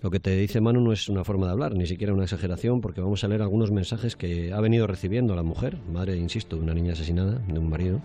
Lo 0.00 0.10
que 0.10 0.20
te 0.20 0.36
dice 0.36 0.60
Manu 0.60 0.80
no 0.80 0.92
es 0.92 1.08
una 1.08 1.24
forma 1.24 1.46
de 1.46 1.52
hablar, 1.52 1.74
ni 1.74 1.86
siquiera 1.86 2.14
una 2.14 2.22
exageración, 2.22 2.80
porque 2.80 3.00
vamos 3.00 3.24
a 3.24 3.28
leer 3.28 3.42
algunos 3.42 3.72
mensajes 3.72 4.14
que 4.14 4.52
ha 4.52 4.60
venido 4.60 4.86
recibiendo 4.86 5.34
la 5.34 5.42
mujer, 5.42 5.76
madre, 5.92 6.16
insisto, 6.16 6.56
de 6.56 6.62
una 6.62 6.74
niña 6.74 6.92
asesinada, 6.92 7.38
de 7.38 7.58
un 7.58 7.68
marido, 7.68 8.00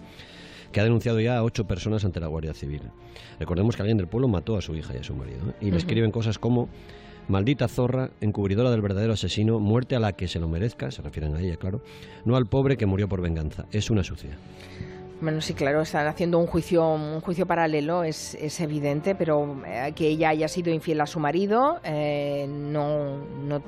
que 0.71 0.79
ha 0.79 0.83
denunciado 0.83 1.19
ya 1.19 1.37
a 1.37 1.43
ocho 1.43 1.65
personas 1.65 2.03
ante 2.03 2.19
la 2.19 2.27
Guardia 2.27 2.55
Civil. 2.55 2.81
Recordemos 3.39 3.75
que 3.75 3.83
alguien 3.83 3.97
del 3.97 4.07
pueblo 4.07 4.27
mató 4.27 4.57
a 4.57 4.61
su 4.61 4.75
hija 4.75 4.95
y 4.95 4.97
a 4.97 5.03
su 5.03 5.13
marido. 5.13 5.49
¿eh? 5.49 5.53
Y 5.61 5.71
le 5.71 5.77
escriben 5.77 6.09
cosas 6.09 6.39
como 6.39 6.67
Maldita 7.27 7.67
zorra, 7.67 8.09
encubridora 8.21 8.71
del 8.71 8.81
verdadero 8.81 9.13
asesino, 9.13 9.59
muerte 9.59 9.95
a 9.95 9.99
la 9.99 10.13
que 10.13 10.27
se 10.27 10.39
lo 10.39 10.49
merezca, 10.49 10.91
se 10.91 11.01
refieren 11.01 11.35
a 11.35 11.41
ella, 11.41 11.55
claro, 11.55 11.81
no 12.25 12.35
al 12.35 12.47
pobre 12.47 12.75
que 12.75 12.85
murió 12.85 13.07
por 13.07 13.21
venganza, 13.21 13.65
es 13.71 13.89
una 13.89 14.03
sucia. 14.03 14.37
Bueno, 15.21 15.39
sí, 15.39 15.53
claro, 15.53 15.81
están 15.81 16.07
haciendo 16.07 16.37
un 16.37 16.47
juicio, 16.47 16.85
un 16.87 17.21
juicio 17.21 17.45
paralelo, 17.45 18.03
es, 18.03 18.35
evidente, 18.59 19.15
pero 19.15 19.57
eh, 19.65 19.93
que 19.95 20.07
ella 20.07 20.29
haya 20.29 20.47
sido 20.47 20.73
infiel 20.73 20.99
a 21.01 21.07
su 21.07 21.19
marido 21.19 21.79
eh, 21.83 22.45
no, 22.49 23.17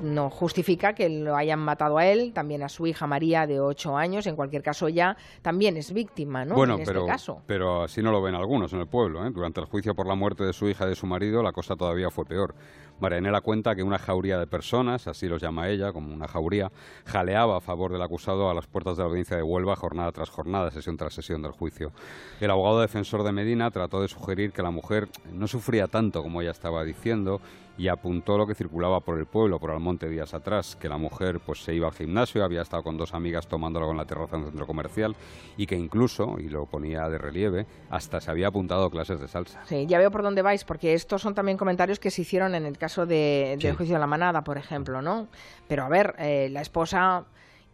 no, 0.02 0.30
justifica 0.30 0.94
que 0.94 1.08
lo 1.08 1.34
hayan 1.34 1.58
matado 1.58 1.98
a 1.98 2.06
él, 2.06 2.32
también 2.34 2.62
a 2.62 2.68
su 2.68 2.86
hija 2.86 3.06
María 3.06 3.46
de 3.46 3.60
ocho 3.60 3.96
años, 3.96 4.26
en 4.26 4.36
cualquier 4.36 4.62
caso 4.62 4.88
ella 4.88 5.16
también 5.42 5.76
es 5.76 5.92
víctima, 5.92 6.44
¿no? 6.44 6.54
Bueno, 6.54 6.74
en 6.78 6.84
pero, 6.84 7.00
este 7.00 7.10
caso. 7.10 7.42
pero 7.46 7.84
así 7.84 8.02
no 8.02 8.12
lo 8.12 8.20
ven 8.20 8.34
algunos 8.34 8.72
en 8.72 8.80
el 8.80 8.86
pueblo. 8.86 9.26
¿eh? 9.26 9.30
Durante 9.32 9.60
el 9.60 9.66
juicio 9.66 9.94
por 9.94 10.06
la 10.06 10.14
muerte 10.14 10.44
de 10.44 10.52
su 10.52 10.68
hija 10.68 10.86
y 10.86 10.90
de 10.90 10.94
su 10.94 11.06
marido, 11.06 11.42
la 11.42 11.52
cosa 11.52 11.74
todavía 11.74 12.10
fue 12.10 12.24
peor. 12.24 12.54
Marianela 13.00 13.40
cuenta 13.42 13.74
que 13.74 13.82
una 13.82 13.98
jauría 13.98 14.38
de 14.38 14.46
personas, 14.46 15.06
así 15.06 15.28
los 15.28 15.42
llama 15.42 15.68
ella, 15.68 15.92
como 15.92 16.14
una 16.14 16.28
jauría, 16.28 16.72
jaleaba 17.04 17.58
a 17.58 17.60
favor 17.60 17.92
del 17.92 18.02
acusado 18.02 18.48
a 18.48 18.54
las 18.54 18.66
puertas 18.66 18.96
de 18.96 19.02
la 19.02 19.08
audiencia 19.08 19.36
de 19.36 19.42
Huelva 19.42 19.76
jornada 19.76 20.12
tras 20.12 20.30
jornada, 20.30 20.70
sesión 20.70 20.96
tras 20.96 21.14
sesión 21.14 21.42
del 21.42 21.52
juicio. 21.52 21.92
El 22.40 22.50
abogado 22.50 22.80
defensor 22.80 23.22
de 23.22 23.32
Medina 23.32 23.70
trató 23.70 24.00
de 24.00 24.08
sugerir 24.08 24.52
que 24.52 24.62
la 24.62 24.70
mujer 24.70 25.08
no 25.32 25.46
sufría 25.46 25.88
tanto 25.88 26.22
como 26.22 26.40
ella 26.40 26.52
estaba 26.52 26.84
diciendo 26.84 27.40
y 27.78 27.88
apuntó 27.88 28.38
lo 28.38 28.46
que 28.46 28.54
circulaba 28.54 29.00
por 29.00 29.18
el 29.18 29.26
pueblo, 29.26 29.58
por 29.58 29.70
Almonte 29.70 30.08
días 30.08 30.34
atrás, 30.34 30.76
que 30.76 30.88
la 30.88 30.98
mujer 30.98 31.40
pues 31.40 31.62
se 31.62 31.74
iba 31.74 31.86
al 31.86 31.94
gimnasio, 31.94 32.44
había 32.44 32.62
estado 32.62 32.82
con 32.82 32.96
dos 32.96 33.14
amigas 33.14 33.46
tomándolo 33.46 33.90
en 33.90 33.96
la 33.96 34.04
terraza 34.04 34.36
de 34.36 34.44
un 34.44 34.48
centro 34.48 34.66
comercial 34.66 35.14
y 35.56 35.66
que 35.66 35.76
incluso, 35.76 36.36
y 36.38 36.48
lo 36.48 36.66
ponía 36.66 37.08
de 37.08 37.18
relieve, 37.18 37.66
hasta 37.90 38.20
se 38.20 38.30
había 38.30 38.48
apuntado 38.48 38.90
clases 38.90 39.20
de 39.20 39.28
salsa. 39.28 39.64
Sí, 39.66 39.86
ya 39.86 39.98
veo 39.98 40.10
por 40.10 40.22
dónde 40.22 40.42
vais, 40.42 40.64
porque 40.64 40.94
estos 40.94 41.22
son 41.22 41.34
también 41.34 41.58
comentarios 41.58 41.98
que 41.98 42.10
se 42.10 42.22
hicieron 42.22 42.54
en 42.54 42.64
el 42.64 42.78
caso 42.78 43.06
de, 43.06 43.58
del 43.60 43.76
juicio 43.76 43.94
de 43.94 44.00
la 44.00 44.06
manada, 44.06 44.42
por 44.42 44.58
ejemplo, 44.58 45.02
¿no? 45.02 45.28
Pero 45.68 45.84
a 45.84 45.88
ver, 45.88 46.14
eh, 46.18 46.48
la 46.50 46.62
esposa 46.62 47.24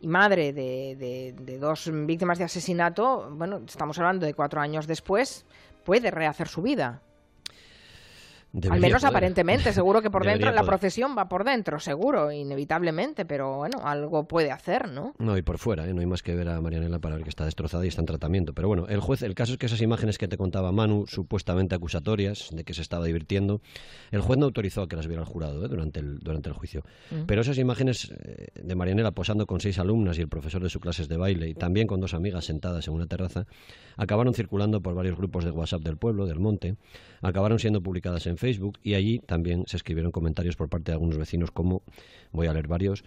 y 0.00 0.09
madre 0.09 0.53
de, 0.53 1.35
de, 1.38 1.59
dos 1.59 1.91
víctimas 1.93 2.38
de 2.38 2.45
asesinato, 2.45 3.31
bueno, 3.33 3.61
estamos 3.67 3.99
hablando 3.99 4.26
de 4.26 4.35
cuatro 4.35 4.61
años 4.61 4.88
después, 4.88 5.47
puede 5.85 6.11
rehacer 6.11 6.49
su 6.49 6.61
vida. 6.61 7.03
Al 8.71 8.80
menos 8.80 9.02
aparentemente, 9.04 9.73
seguro 9.73 10.02
que 10.02 10.11
por 10.11 10.25
dentro 10.25 10.50
la 10.50 10.62
procesión 10.62 11.16
va 11.16 11.28
por 11.28 11.44
dentro, 11.44 11.80
seguro, 11.80 12.30
inevitablemente, 12.30 13.25
pero 13.25 13.56
bueno, 13.56 13.78
algo 13.82 14.28
puede 14.28 14.50
hacer, 14.50 14.88
¿no? 14.88 15.14
No, 15.18 15.38
y 15.38 15.42
por 15.42 15.59
fuera, 15.59 15.88
¿eh? 15.88 15.94
no 15.94 16.00
hay 16.00 16.06
más 16.06 16.23
que 16.23 16.35
ver 16.35 16.49
a 16.49 16.61
Marianela 16.61 16.99
para 16.99 17.14
ver 17.14 17.25
que 17.25 17.30
está 17.30 17.44
destrozada 17.47 17.85
y 17.85 17.88
está 17.88 18.02
en 18.02 18.06
tratamiento. 18.06 18.52
Pero 18.52 18.68
bueno, 18.68 18.87
el 18.88 19.00
juez, 19.00 19.23
el 19.23 19.35
caso 19.35 19.52
es 19.52 19.59
que 19.59 19.66
esas 19.66 19.80
imágenes 19.80 20.18
que 20.18 20.28
te 20.28 20.37
contaba 20.37 20.71
Manu, 20.71 21.06
supuestamente 21.06 21.75
acusatorias, 21.75 22.49
de 22.52 22.64
que 22.64 22.75
se 22.75 22.82
estaba 22.82 23.06
divirtiendo, 23.06 23.62
el 24.11 24.21
juez 24.21 24.38
no 24.38 24.44
autorizó 24.44 24.82
a 24.82 24.88
que 24.88 24.97
las 24.97 25.06
viera 25.06 25.23
el 25.23 25.28
jurado 25.28 25.64
¿eh? 25.64 25.68
durante, 25.68 26.00
el, 26.00 26.18
durante 26.18 26.50
el 26.50 26.54
juicio. 26.54 26.82
Mm. 27.11 27.23
Pero 27.26 27.40
esas 27.40 27.56
imágenes 27.56 28.12
eh, 28.23 28.49
de 28.54 28.75
Marianela 28.75 29.12
posando 29.12 29.47
con 29.47 29.61
seis 29.61 29.78
alumnas 29.78 30.18
y 30.18 30.21
el 30.21 30.28
profesor 30.28 30.62
de 30.62 30.68
sus 30.68 30.82
clases 30.82 31.09
de 31.09 31.16
baile, 31.16 31.49
y 31.49 31.54
también 31.54 31.87
con 31.87 32.00
dos 32.00 32.12
amigas 32.12 32.44
sentadas 32.44 32.87
en 32.87 32.94
una 32.94 33.06
terraza, 33.06 33.47
acabaron 33.97 34.35
circulando 34.35 34.82
por 34.82 34.94
varios 34.94 35.16
grupos 35.16 35.44
de 35.44 35.50
WhatsApp 35.50 35.82
del 35.82 35.97
pueblo, 35.97 36.26
del 36.26 36.38
monte, 36.38 36.76
acabaron 37.23 37.59
siendo 37.59 37.82
publicadas 37.82 38.26
en 38.26 38.37
Facebook 38.43 38.81
y 38.83 38.95
allí 38.95 39.21
también 39.21 39.65
se 39.69 39.77
escribieron 39.77 40.11
comentarios 40.11 40.57
por 40.57 40.69
parte 40.69 40.91
de 40.91 40.95
algunos 40.95 41.17
vecinos 41.17 41.53
como, 41.53 41.83
voy 42.33 42.49
a 42.49 42.53
leer 42.53 42.67
varios, 42.67 43.05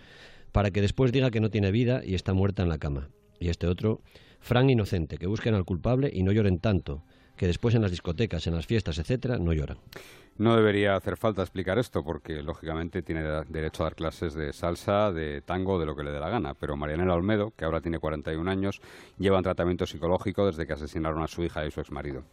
para 0.54 0.72
que 0.72 0.80
después 0.80 1.12
diga 1.12 1.30
que 1.30 1.42
no 1.42 1.52
tiene 1.52 1.72
vida 1.72 2.02
y 2.06 2.16
está 2.16 2.34
muerta 2.34 2.64
en 2.64 2.70
la 2.70 2.78
cama. 2.78 3.10
Y 3.38 3.50
este 3.50 3.68
otro, 3.68 4.02
Fran 4.40 4.70
inocente, 4.70 5.18
que 5.18 5.28
busquen 5.28 5.54
al 5.54 5.66
culpable 5.66 6.10
y 6.14 6.24
no 6.24 6.32
lloren 6.32 6.60
tanto, 6.60 7.04
que 7.36 7.48
después 7.48 7.76
en 7.76 7.82
las 7.82 7.92
discotecas, 7.92 8.48
en 8.48 8.56
las 8.56 8.66
fiestas, 8.66 8.98
etcétera, 8.98 9.38
no 9.38 9.52
lloran. 9.52 9.78
No 10.38 10.54
debería 10.54 10.98
hacer 10.98 11.16
falta 11.16 11.42
explicar 11.42 11.80
esto 11.80 12.04
porque, 12.04 12.44
lógicamente, 12.44 13.02
tiene 13.02 13.24
derecho 13.48 13.84
a 13.84 13.86
dar 13.86 13.96
clases 13.96 14.34
de 14.34 14.52
salsa, 14.52 15.14
de 15.14 15.42
tango, 15.42 15.80
de 15.80 15.86
lo 15.86 15.96
que 15.96 16.04
le 16.04 16.12
dé 16.12 16.20
la 16.20 16.28
gana. 16.28 16.54
Pero 16.56 16.76
Marianela 16.76 17.14
Olmedo, 17.14 17.54
que 17.56 17.64
ahora 17.64 17.80
tiene 17.80 18.00
41 18.00 18.52
años, 18.52 18.82
lleva 19.18 19.38
un 19.38 19.44
tratamiento 19.44 19.86
psicológico 19.86 20.46
desde 20.46 20.68
que 20.68 20.74
asesinaron 20.74 21.24
a 21.24 21.28
su 21.28 21.42
hija 21.42 21.66
y 21.66 21.72
su 21.72 21.80
exmarido. 21.80 22.24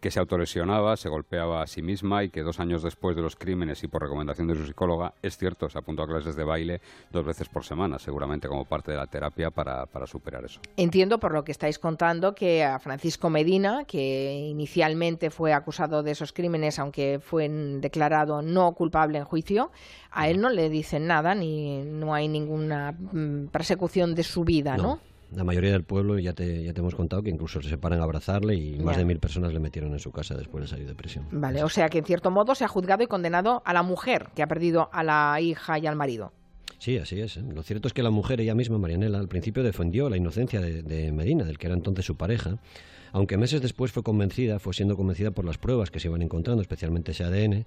Que 0.00 0.10
se 0.10 0.18
autolesionaba, 0.18 0.96
se 0.96 1.10
golpeaba 1.10 1.60
a 1.60 1.66
sí 1.66 1.82
misma 1.82 2.24
y 2.24 2.30
que 2.30 2.40
dos 2.40 2.60
años 2.60 2.82
después 2.82 3.14
de 3.14 3.20
los 3.20 3.36
crímenes 3.36 3.84
y 3.84 3.88
por 3.88 4.00
recomendación 4.00 4.48
de 4.48 4.54
su 4.54 4.64
psicóloga, 4.64 5.12
es 5.20 5.36
cierto, 5.36 5.68
se 5.68 5.76
apuntó 5.76 6.04
a 6.04 6.06
clases 6.06 6.36
de 6.36 6.44
baile 6.44 6.80
dos 7.12 7.26
veces 7.26 7.50
por 7.50 7.64
semana, 7.64 7.98
seguramente 7.98 8.48
como 8.48 8.64
parte 8.64 8.92
de 8.92 8.96
la 8.96 9.06
terapia 9.06 9.50
para, 9.50 9.84
para 9.84 10.06
superar 10.06 10.46
eso. 10.46 10.62
Entiendo 10.78 11.20
por 11.20 11.34
lo 11.34 11.44
que 11.44 11.52
estáis 11.52 11.78
contando 11.78 12.34
que 12.34 12.64
a 12.64 12.78
Francisco 12.78 13.28
Medina, 13.28 13.84
que 13.84 14.32
inicialmente 14.48 15.28
fue 15.28 15.52
acusado 15.52 16.02
de 16.02 16.12
esos 16.12 16.32
crímenes, 16.32 16.78
aunque 16.78 17.20
fue 17.22 17.49
declarado 17.80 18.42
no 18.42 18.72
culpable 18.72 19.18
en 19.18 19.24
juicio, 19.24 19.70
a 20.10 20.28
él 20.28 20.40
no 20.40 20.50
le 20.50 20.68
dicen 20.68 21.06
nada 21.06 21.34
ni 21.34 21.82
no 21.82 22.14
hay 22.14 22.28
ninguna 22.28 22.92
mm, 22.92 23.48
persecución 23.48 24.14
de 24.14 24.22
su 24.22 24.44
vida, 24.44 24.76
¿no? 24.76 25.00
La 25.32 25.44
mayoría 25.44 25.70
del 25.70 25.84
pueblo, 25.84 26.18
ya 26.18 26.32
te, 26.32 26.64
ya 26.64 26.72
te 26.72 26.80
hemos 26.80 26.96
contado, 26.96 27.22
que 27.22 27.30
incluso 27.30 27.62
se 27.62 27.78
paran 27.78 28.00
a 28.00 28.02
abrazarle 28.02 28.56
y 28.56 28.80
más 28.80 28.96
de 28.96 29.04
mil 29.04 29.20
personas 29.20 29.52
le 29.52 29.60
metieron 29.60 29.92
en 29.92 30.00
su 30.00 30.10
casa 30.10 30.34
después 30.34 30.64
de 30.64 30.68
salir 30.68 30.88
de 30.88 30.94
prisión. 30.96 31.26
Vale, 31.30 31.62
o 31.62 31.68
sea 31.68 31.88
que 31.88 31.98
en 31.98 32.04
cierto 32.04 32.32
modo 32.32 32.56
se 32.56 32.64
ha 32.64 32.68
juzgado 32.68 33.04
y 33.04 33.06
condenado 33.06 33.62
a 33.64 33.72
la 33.72 33.84
mujer 33.84 34.30
que 34.34 34.42
ha 34.42 34.48
perdido 34.48 34.90
a 34.92 35.04
la 35.04 35.40
hija 35.40 35.78
y 35.78 35.86
al 35.86 35.94
marido. 35.94 36.32
Sí, 36.80 36.96
así 36.96 37.20
es. 37.20 37.36
¿eh? 37.36 37.42
Lo 37.54 37.62
cierto 37.62 37.88
es 37.88 37.94
que 37.94 38.02
la 38.02 38.08
mujer, 38.08 38.40
ella 38.40 38.54
misma, 38.54 38.78
Marianela, 38.78 39.18
al 39.18 39.28
principio 39.28 39.62
defendió 39.62 40.08
la 40.08 40.16
inocencia 40.16 40.62
de, 40.62 41.12
Medina, 41.12 41.44
del 41.44 41.58
que 41.58 41.66
era 41.66 41.76
entonces 41.76 42.06
su 42.06 42.16
pareja, 42.16 42.58
aunque 43.12 43.36
meses 43.36 43.60
después 43.60 43.92
fue 43.92 44.02
convencida, 44.02 44.58
fue 44.58 44.72
siendo 44.72 44.96
convencida 44.96 45.30
por 45.30 45.44
las 45.44 45.58
pruebas 45.58 45.90
que 45.90 46.00
se 46.00 46.08
iban 46.08 46.22
encontrando, 46.22 46.62
especialmente 46.62 47.12
ese 47.12 47.24
ADN, 47.24 47.66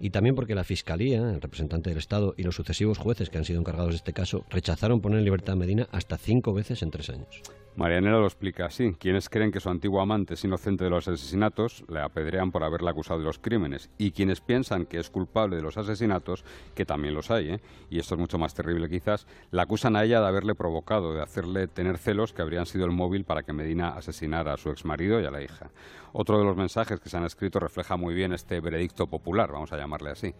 y 0.00 0.10
también 0.10 0.34
porque 0.34 0.54
la 0.54 0.64
Fiscalía, 0.64 1.30
el 1.30 1.42
representante 1.42 1.90
del 1.90 1.98
Estado 1.98 2.34
y 2.38 2.42
los 2.42 2.56
sucesivos 2.56 2.96
jueces 2.96 3.28
que 3.28 3.36
han 3.36 3.44
sido 3.44 3.60
encargados 3.60 3.90
de 3.90 3.96
este 3.96 4.14
caso 4.14 4.46
rechazaron 4.48 5.02
poner 5.02 5.18
en 5.18 5.26
libertad 5.26 5.52
a 5.52 5.56
Medina 5.56 5.86
hasta 5.92 6.16
cinco 6.16 6.54
veces 6.54 6.82
en 6.82 6.90
tres 6.90 7.10
años. 7.10 7.42
Marianela 7.76 8.18
lo 8.18 8.26
explica 8.26 8.66
así. 8.66 8.94
Quienes 9.00 9.28
creen 9.28 9.50
que 9.50 9.58
su 9.58 9.68
antiguo 9.68 10.00
amante 10.00 10.34
es 10.34 10.44
inocente 10.44 10.84
de 10.84 10.90
los 10.90 11.08
asesinatos 11.08 11.84
le 11.88 12.00
apedrean 12.00 12.52
por 12.52 12.62
haberla 12.62 12.92
acusado 12.92 13.18
de 13.18 13.26
los 13.26 13.40
crímenes. 13.40 13.90
Y 13.98 14.12
quienes 14.12 14.40
piensan 14.40 14.86
que 14.86 14.98
es 15.00 15.10
culpable 15.10 15.56
de 15.56 15.62
los 15.62 15.76
asesinatos, 15.76 16.44
que 16.76 16.86
también 16.86 17.14
los 17.14 17.32
hay, 17.32 17.50
¿eh? 17.50 17.60
y 17.90 17.98
esto 17.98 18.14
es 18.14 18.20
mucho 18.20 18.38
más 18.38 18.54
terrible 18.54 18.88
quizás, 18.88 19.26
la 19.50 19.62
acusan 19.62 19.96
a 19.96 20.04
ella 20.04 20.20
de 20.20 20.28
haberle 20.28 20.54
provocado, 20.54 21.14
de 21.14 21.22
hacerle 21.22 21.66
tener 21.66 21.98
celos 21.98 22.32
que 22.32 22.42
habrían 22.42 22.66
sido 22.66 22.84
el 22.84 22.92
móvil 22.92 23.24
para 23.24 23.42
que 23.42 23.52
Medina 23.52 23.88
asesinara 23.88 24.52
a 24.52 24.56
su 24.56 24.70
exmarido 24.70 25.20
y 25.20 25.24
a 25.24 25.32
la 25.32 25.42
hija. 25.42 25.70
Otro 26.12 26.38
de 26.38 26.44
los 26.44 26.56
mensajes 26.56 27.00
que 27.00 27.08
se 27.08 27.16
han 27.16 27.24
escrito 27.24 27.58
refleja 27.58 27.96
muy 27.96 28.14
bien 28.14 28.32
este 28.32 28.60
veredicto 28.60 29.08
popular, 29.08 29.50
vamos 29.50 29.72
a 29.72 29.76
llamarle 29.76 30.10
así. 30.10 30.32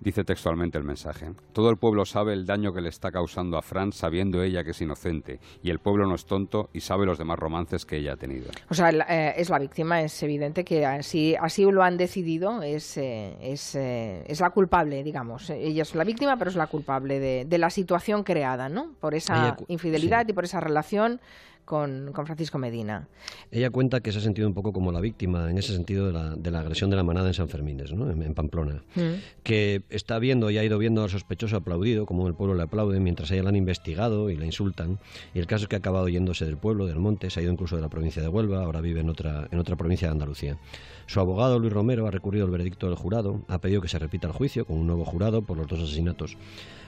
Dice 0.00 0.24
textualmente 0.24 0.78
el 0.78 0.84
mensaje. 0.84 1.30
Todo 1.52 1.68
el 1.68 1.76
pueblo 1.76 2.06
sabe 2.06 2.32
el 2.32 2.46
daño 2.46 2.72
que 2.72 2.80
le 2.80 2.88
está 2.88 3.10
causando 3.10 3.58
a 3.58 3.62
Fran 3.62 3.92
sabiendo 3.92 4.42
ella 4.42 4.64
que 4.64 4.70
es 4.70 4.80
inocente. 4.80 5.40
Y 5.62 5.68
el 5.68 5.78
pueblo 5.78 6.06
no 6.06 6.14
es 6.14 6.24
tonto 6.24 6.70
y 6.72 6.80
sabe 6.80 7.04
los 7.04 7.18
demás 7.18 7.38
romances 7.38 7.84
que 7.84 7.98
ella 7.98 8.14
ha 8.14 8.16
tenido. 8.16 8.50
O 8.70 8.74
sea, 8.74 8.90
eh, 8.90 9.34
es 9.36 9.50
la 9.50 9.58
víctima, 9.58 10.00
es 10.00 10.22
evidente 10.22 10.64
que 10.64 10.86
así, 10.86 11.36
así 11.38 11.70
lo 11.70 11.82
han 11.82 11.98
decidido, 11.98 12.62
es, 12.62 12.96
eh, 12.96 13.36
es, 13.42 13.74
eh, 13.74 14.24
es, 14.26 14.40
la 14.40 14.48
culpable, 14.50 15.02
digamos. 15.02 15.50
Ella 15.50 15.82
es 15.82 15.94
la 15.94 16.04
víctima, 16.04 16.38
pero 16.38 16.48
es 16.48 16.56
la 16.56 16.66
culpable 16.66 17.20
de, 17.20 17.44
de 17.44 17.58
la 17.58 17.68
situación 17.68 18.24
creada, 18.24 18.70
¿no? 18.70 18.94
Por 19.00 19.14
esa 19.14 19.56
infidelidad 19.68 20.26
y 20.26 20.32
por 20.32 20.44
esa 20.44 20.60
relación 20.60 21.20
con, 21.70 22.10
Francisco 22.26 22.58
Medina. 22.58 23.06
Ella 23.52 23.70
cuenta 23.70 24.00
que 24.00 24.10
se 24.10 24.18
ha 24.18 24.20
sentido 24.20 24.48
un 24.48 24.54
poco 24.54 24.72
como 24.72 24.90
la 24.90 25.00
víctima 25.00 25.48
en 25.48 25.56
ese 25.56 25.72
sentido 25.72 26.08
de 26.08 26.12
la, 26.12 26.34
de 26.34 26.50
la 26.50 26.58
agresión 26.58 26.90
de 26.90 26.96
la 26.96 27.04
manada 27.04 27.28
en 27.28 27.34
San 27.34 27.48
Fermín, 27.48 27.80
¿no? 27.94 28.10
en, 28.10 28.34
Pamplona. 28.34 28.82
Mm. 28.96 29.00
Que 29.44 29.82
está 29.88 30.18
viendo 30.18 30.50
y 30.50 30.58
ha 30.58 30.64
ido 30.64 30.78
viendo 30.78 31.04
al 31.04 31.10
sospechoso 31.10 31.56
aplaudido, 31.56 32.06
como 32.06 32.26
el 32.26 32.34
pueblo 32.34 32.56
le 32.56 32.64
aplaude, 32.64 32.98
mientras 32.98 33.30
ella 33.30 33.44
la 33.44 33.50
han 33.50 33.56
investigado 33.56 34.30
y 34.30 34.36
la 34.36 34.46
insultan. 34.46 34.98
Y 35.32 35.38
el 35.38 35.46
caso 35.46 35.66
es 35.66 35.68
que 35.68 35.76
ha 35.76 35.78
acabado 35.78 36.08
yéndose 36.08 36.44
del 36.44 36.56
pueblo, 36.56 36.86
del 36.86 36.98
monte, 36.98 37.30
se 37.30 37.38
ha 37.38 37.42
ido 37.44 37.52
incluso 37.52 37.76
de 37.76 37.82
la 37.82 37.88
provincia 37.88 38.20
de 38.20 38.26
Huelva, 38.26 38.64
ahora 38.64 38.80
vive 38.80 38.98
en 38.98 39.08
otra, 39.08 39.46
en 39.52 39.58
otra 39.60 39.76
provincia 39.76 40.08
de 40.08 40.12
Andalucía. 40.12 40.58
Su 41.06 41.20
abogado, 41.20 41.60
Luis 41.60 41.72
Romero, 41.72 42.08
ha 42.08 42.10
recurrido 42.10 42.46
al 42.46 42.50
veredicto 42.50 42.88
del 42.88 42.96
jurado, 42.96 43.42
ha 43.46 43.58
pedido 43.58 43.80
que 43.80 43.88
se 43.88 44.00
repita 44.00 44.26
el 44.26 44.32
juicio 44.32 44.64
con 44.64 44.76
un 44.76 44.88
nuevo 44.88 45.04
jurado 45.04 45.42
por 45.42 45.56
los 45.56 45.68
dos 45.68 45.80
asesinatos. 45.80 46.36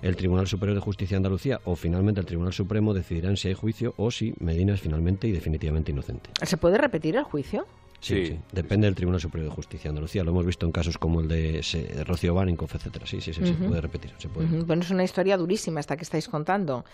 El 0.03 0.17
Tribunal 0.17 0.49
Superior 0.49 0.75
de 0.75 0.81
Justicia 0.81 1.15
de 1.15 1.19
Andalucía 1.19 1.61
o 1.65 1.77
finalmente 1.77 2.21
el 2.21 2.27
Tribunal 2.27 2.53
Supremo 2.53 2.93
decidirán 2.93 3.37
si 3.37 3.49
hay 3.49 3.55
juicio 3.55 3.95
o 3.97 4.11
si 4.11 4.35
Medina 4.41 4.75
es 4.75 4.81
finalmente 4.81 5.29
y 5.29 5.33
definitivamente 5.33 5.93
inocente. 5.93 6.31
¿Se 6.43 6.57
puede 6.57 6.77
repetir 6.77 7.17
el 7.17 7.23
juicio? 7.23 7.67
Sí, 8.01 8.37
depende 8.51 8.89
del 8.89 8.97
Tribunal 8.97 9.21
Superior 9.21 9.49
de 9.49 9.55
Justicia 9.55 9.85
de 9.85 9.91
Andalucía. 9.91 10.25
Lo 10.25 10.33
hemos 10.33 10.45
visto 10.45 10.67
en 10.67 10.73
casos 10.73 10.99
como 10.99 11.21
el 11.21 11.29
de 11.29 12.05
Rocío 12.05 12.35
Barinkoff, 12.35 12.75
etcétera. 12.75 13.07
Sí, 13.07 13.21
sí, 13.21 13.33
sí, 13.33 13.47
se 13.47 13.55
puede 13.55 13.81
repetir. 13.81 14.13
Bueno, 14.67 14.83
es 14.83 14.91
una 14.91 15.05
historia 15.05 15.37
durísima 15.37 15.79
esta 15.79 15.97
que 15.97 16.03
estáis 16.03 16.29
contando. 16.29 16.85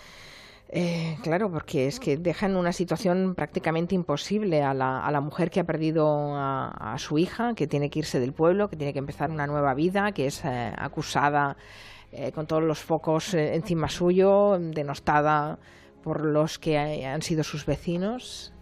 Eh, 0.71 1.17
claro, 1.23 1.50
porque 1.50 1.87
es 1.87 1.99
que 1.99 2.19
deja 2.19 2.45
en 2.45 2.57
una 2.57 2.75
situación 2.75 3.35
prácticamente 3.35 3.95
imposible 3.95 4.62
a 4.62 4.75
la, 4.75 5.03
a 5.03 5.11
la 5.11 5.23
mujer 5.23 5.50
que 5.50 5.61
ha 5.61 5.65
perdido 5.65 6.35
a, 6.37 6.95
su 6.99 7.17
hija, 7.17 7.55
que 7.55 7.67
tiene 7.67 7.88
que 7.88 8.00
irse 8.00 8.21
del 8.21 8.35
pueblo, 8.35 8.69
que 8.69 8.77
tiene 8.77 8.93
que 8.93 8.99
empezar 8.99 9.31
una 9.31 9.47
nueva 9.47 9.73
vida, 9.73 10.12
que 10.12 10.27
es 10.27 10.45
eh, 10.45 10.73
acusada 10.77 11.57
eh, 12.12 12.33
con 12.33 12.47
todos 12.47 12.62
los 12.62 12.79
focos 12.79 13.35
encima 13.35 13.88
suyo, 13.88 14.59
denostada 14.59 15.59
por 16.03 16.25
los 16.25 16.59
que 16.59 16.79
han 16.79 17.23
sido 17.23 17.45
sus 17.45 17.67
vecinos. 17.67 18.53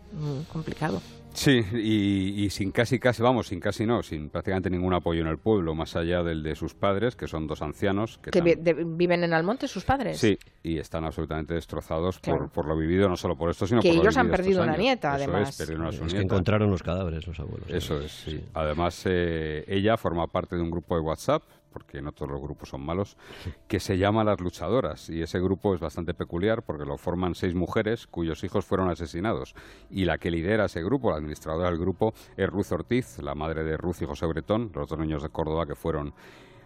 complicado. 0.53 1.01
Sí, 1.37 1.59
y, 1.75 2.49
sin 2.49 2.73
casi, 2.73 2.99
casi, 2.99 3.23
vamos, 3.23 3.49
sin 3.49 3.61
casi 3.61 3.85
no, 3.85 4.03
sin 4.03 4.31
prácticamente 4.31 4.71
ningún 4.71 4.95
apoyo 4.95 5.21
en 5.21 5.27
el 5.27 5.37
pueblo, 5.37 5.75
más 5.75 5.95
allá 5.95 6.23
del 6.23 6.43
de 6.43 6.55
sus 6.55 6.75
padres, 6.75 7.15
que 7.15 7.29
son 7.29 7.47
dos 7.47 7.61
ancianos. 7.61 8.19
¿Que, 8.19 8.41
viven 8.87 9.23
en 9.23 9.35
Almonte 9.35 9.69
sus 9.69 9.85
padres? 9.85 10.19
Sí, 10.19 10.39
y 10.63 10.79
están 10.79 11.05
absolutamente 11.05 11.53
destrozados 11.53 12.19
por, 12.21 12.49
por, 12.49 12.67
lo 12.67 12.77
vivido, 12.77 13.09
no 13.09 13.17
solo 13.17 13.37
por 13.37 13.51
esto, 13.51 13.67
sino 13.67 13.83
que 13.83 13.91
por 13.91 13.99
ellos 13.99 14.15
lo 14.15 14.21
han 14.23 14.31
perdido 14.31 14.63
una 14.63 14.79
nieta, 14.79 15.13
además. 15.13 15.61
Es, 15.61 15.71
que 16.13 16.21
encontraron 16.21 16.71
los 16.71 16.83
cadáveres 16.83 17.27
los 17.27 17.39
abuelos. 17.39 17.69
Eso 17.69 18.01
es, 18.01 18.13
sí. 18.13 18.43
Además, 18.55 19.03
eh, 19.05 19.63
ella 19.69 19.99
forma 19.99 20.27
parte 20.29 20.57
de 20.57 20.63
un 20.63 20.71
grupo 20.71 20.95
de 20.95 21.03
WhatsApp 21.03 21.43
porque 21.77 22.01
no 22.01 22.13
todos 22.13 22.31
los 22.31 22.41
grupos 22.41 22.71
son 22.71 22.81
malos, 22.81 23.19
que 23.69 23.81
se 23.81 23.99
llama 23.99 24.25
Las 24.25 24.41
Luchadoras. 24.41 25.11
Y 25.11 25.21
ese 25.21 25.39
grupo 25.39 25.75
es 25.75 25.81
bastante 25.81 26.15
peculiar 26.15 26.63
porque 26.63 26.87
lo 26.87 26.97
forman 26.97 27.35
seis 27.35 27.55
mujeres 27.55 28.07
cuyos 28.07 28.43
hijos 28.45 28.65
fueron 28.65 28.89
asesinados. 28.89 29.55
Y 29.91 30.07
la 30.07 30.17
que 30.17 30.31
lidera 30.31 30.65
ese 30.65 30.83
grupo, 30.83 31.11
la 31.11 31.19
administradora 31.19 31.69
del 31.69 31.79
grupo, 31.79 32.15
es 32.39 32.49
Ruth 32.49 32.73
Ortiz, 32.73 33.19
la 33.19 33.35
madre 33.35 33.63
de 33.63 33.77
Ruth 33.77 33.97
y 34.01 34.07
José 34.07 34.25
Bretón, 34.25 34.71
los 34.75 34.89
dos 34.89 34.99
niños 34.99 35.23
de 35.23 35.29
Córdoba 35.29 35.67
que 35.67 35.75
fueron 35.75 36.15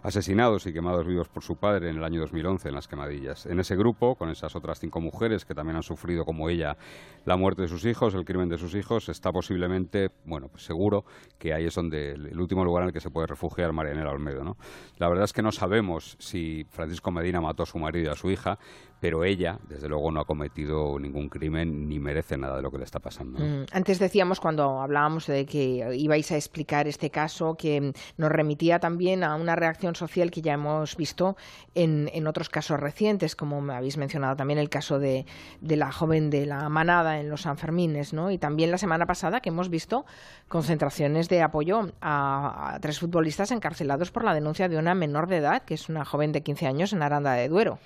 asesinados 0.02 0.66
y 0.66 0.72
quemados 0.72 1.06
vivos 1.06 1.28
por 1.28 1.42
su 1.42 1.56
padre 1.56 1.90
en 1.90 1.96
el 1.96 2.04
año 2.04 2.20
2011 2.20 2.68
en 2.68 2.74
las 2.74 2.88
quemadillas. 2.88 3.46
En 3.46 3.60
ese 3.60 3.76
grupo, 3.76 4.14
con 4.16 4.30
esas 4.30 4.56
otras 4.56 4.78
cinco 4.80 5.00
mujeres 5.00 5.44
que 5.44 5.54
también 5.54 5.76
han 5.76 5.82
sufrido 5.82 6.24
como 6.24 6.48
ella 6.48 6.76
la 7.24 7.36
muerte 7.36 7.62
de 7.62 7.68
sus 7.68 7.84
hijos, 7.84 8.14
el 8.14 8.24
crimen 8.24 8.48
de 8.48 8.58
sus 8.58 8.74
hijos, 8.74 9.08
está 9.08 9.32
posiblemente, 9.32 10.10
bueno, 10.24 10.48
pues 10.48 10.64
seguro 10.64 11.04
que 11.38 11.52
ahí 11.52 11.66
es 11.66 11.74
donde 11.74 12.12
el 12.12 12.40
último 12.40 12.64
lugar 12.64 12.82
en 12.82 12.88
el 12.88 12.92
que 12.92 13.00
se 13.00 13.10
puede 13.10 13.26
refugiar 13.26 13.72
Marianela 13.72 14.10
Olmedo. 14.10 14.44
¿no? 14.44 14.56
La 14.98 15.08
verdad 15.08 15.24
es 15.24 15.32
que 15.32 15.42
no 15.42 15.52
sabemos 15.52 16.16
si 16.18 16.66
Francisco 16.70 17.10
Medina 17.10 17.40
mató 17.40 17.62
a 17.62 17.66
su 17.66 17.78
marido 17.78 18.10
y 18.10 18.12
a 18.12 18.16
su 18.16 18.30
hija, 18.30 18.58
pero 19.00 19.24
ella, 19.24 19.58
desde 19.68 19.88
luego, 19.88 20.10
no 20.10 20.20
ha 20.20 20.24
cometido 20.26 20.98
ningún 20.98 21.30
crimen 21.30 21.88
ni 21.88 21.98
merece 21.98 22.36
nada 22.36 22.56
de 22.56 22.62
lo 22.62 22.70
que 22.70 22.78
le 22.78 22.84
está 22.84 23.00
pasando. 23.00 23.38
Mm, 23.38 23.64
antes 23.72 23.98
decíamos, 23.98 24.40
cuando 24.40 24.80
hablábamos 24.80 25.26
de 25.26 25.46
que 25.46 25.96
ibais 25.96 26.30
a 26.32 26.36
explicar 26.36 26.86
este 26.86 27.10
caso, 27.10 27.54
que 27.54 27.92
nos 28.18 28.30
remitía 28.30 28.78
también 28.78 29.24
a 29.24 29.36
una 29.36 29.56
reacción 29.56 29.94
social 29.94 30.30
que 30.30 30.42
ya 30.42 30.52
hemos 30.52 30.96
visto 30.96 31.36
en, 31.74 32.10
en 32.12 32.26
otros 32.26 32.50
casos 32.50 32.78
recientes, 32.78 33.34
como 33.34 33.62
me 33.62 33.74
habéis 33.74 33.96
mencionado 33.96 34.36
también 34.36 34.58
el 34.58 34.68
caso 34.68 34.98
de, 34.98 35.24
de, 35.62 35.76
la 35.76 35.90
joven 35.92 36.28
de 36.28 36.44
la 36.44 36.68
manada 36.68 37.20
en 37.20 37.30
los 37.30 37.42
Sanfermines, 37.42 38.12
¿no? 38.12 38.30
Y 38.30 38.36
también 38.36 38.70
la 38.70 38.78
semana 38.78 39.06
pasada 39.06 39.40
que 39.40 39.48
hemos 39.48 39.70
visto 39.70 40.04
concentraciones 40.48 41.30
de 41.30 41.40
apoyo 41.40 41.90
a, 42.02 42.74
a 42.74 42.80
tres 42.80 43.00
futbolistas 43.00 43.50
encarcelados 43.50 44.10
por 44.10 44.24
la 44.24 44.34
denuncia 44.34 44.68
de 44.68 44.76
una 44.76 44.94
menor 44.94 45.26
de 45.26 45.38
edad, 45.38 45.62
que 45.62 45.74
es 45.74 45.88
una 45.88 46.04
joven 46.04 46.32
de 46.32 46.42
15 46.42 46.66
años 46.66 46.92
en 46.92 47.02
Aranda 47.02 47.32
de 47.32 47.48
Duero. 47.48 47.78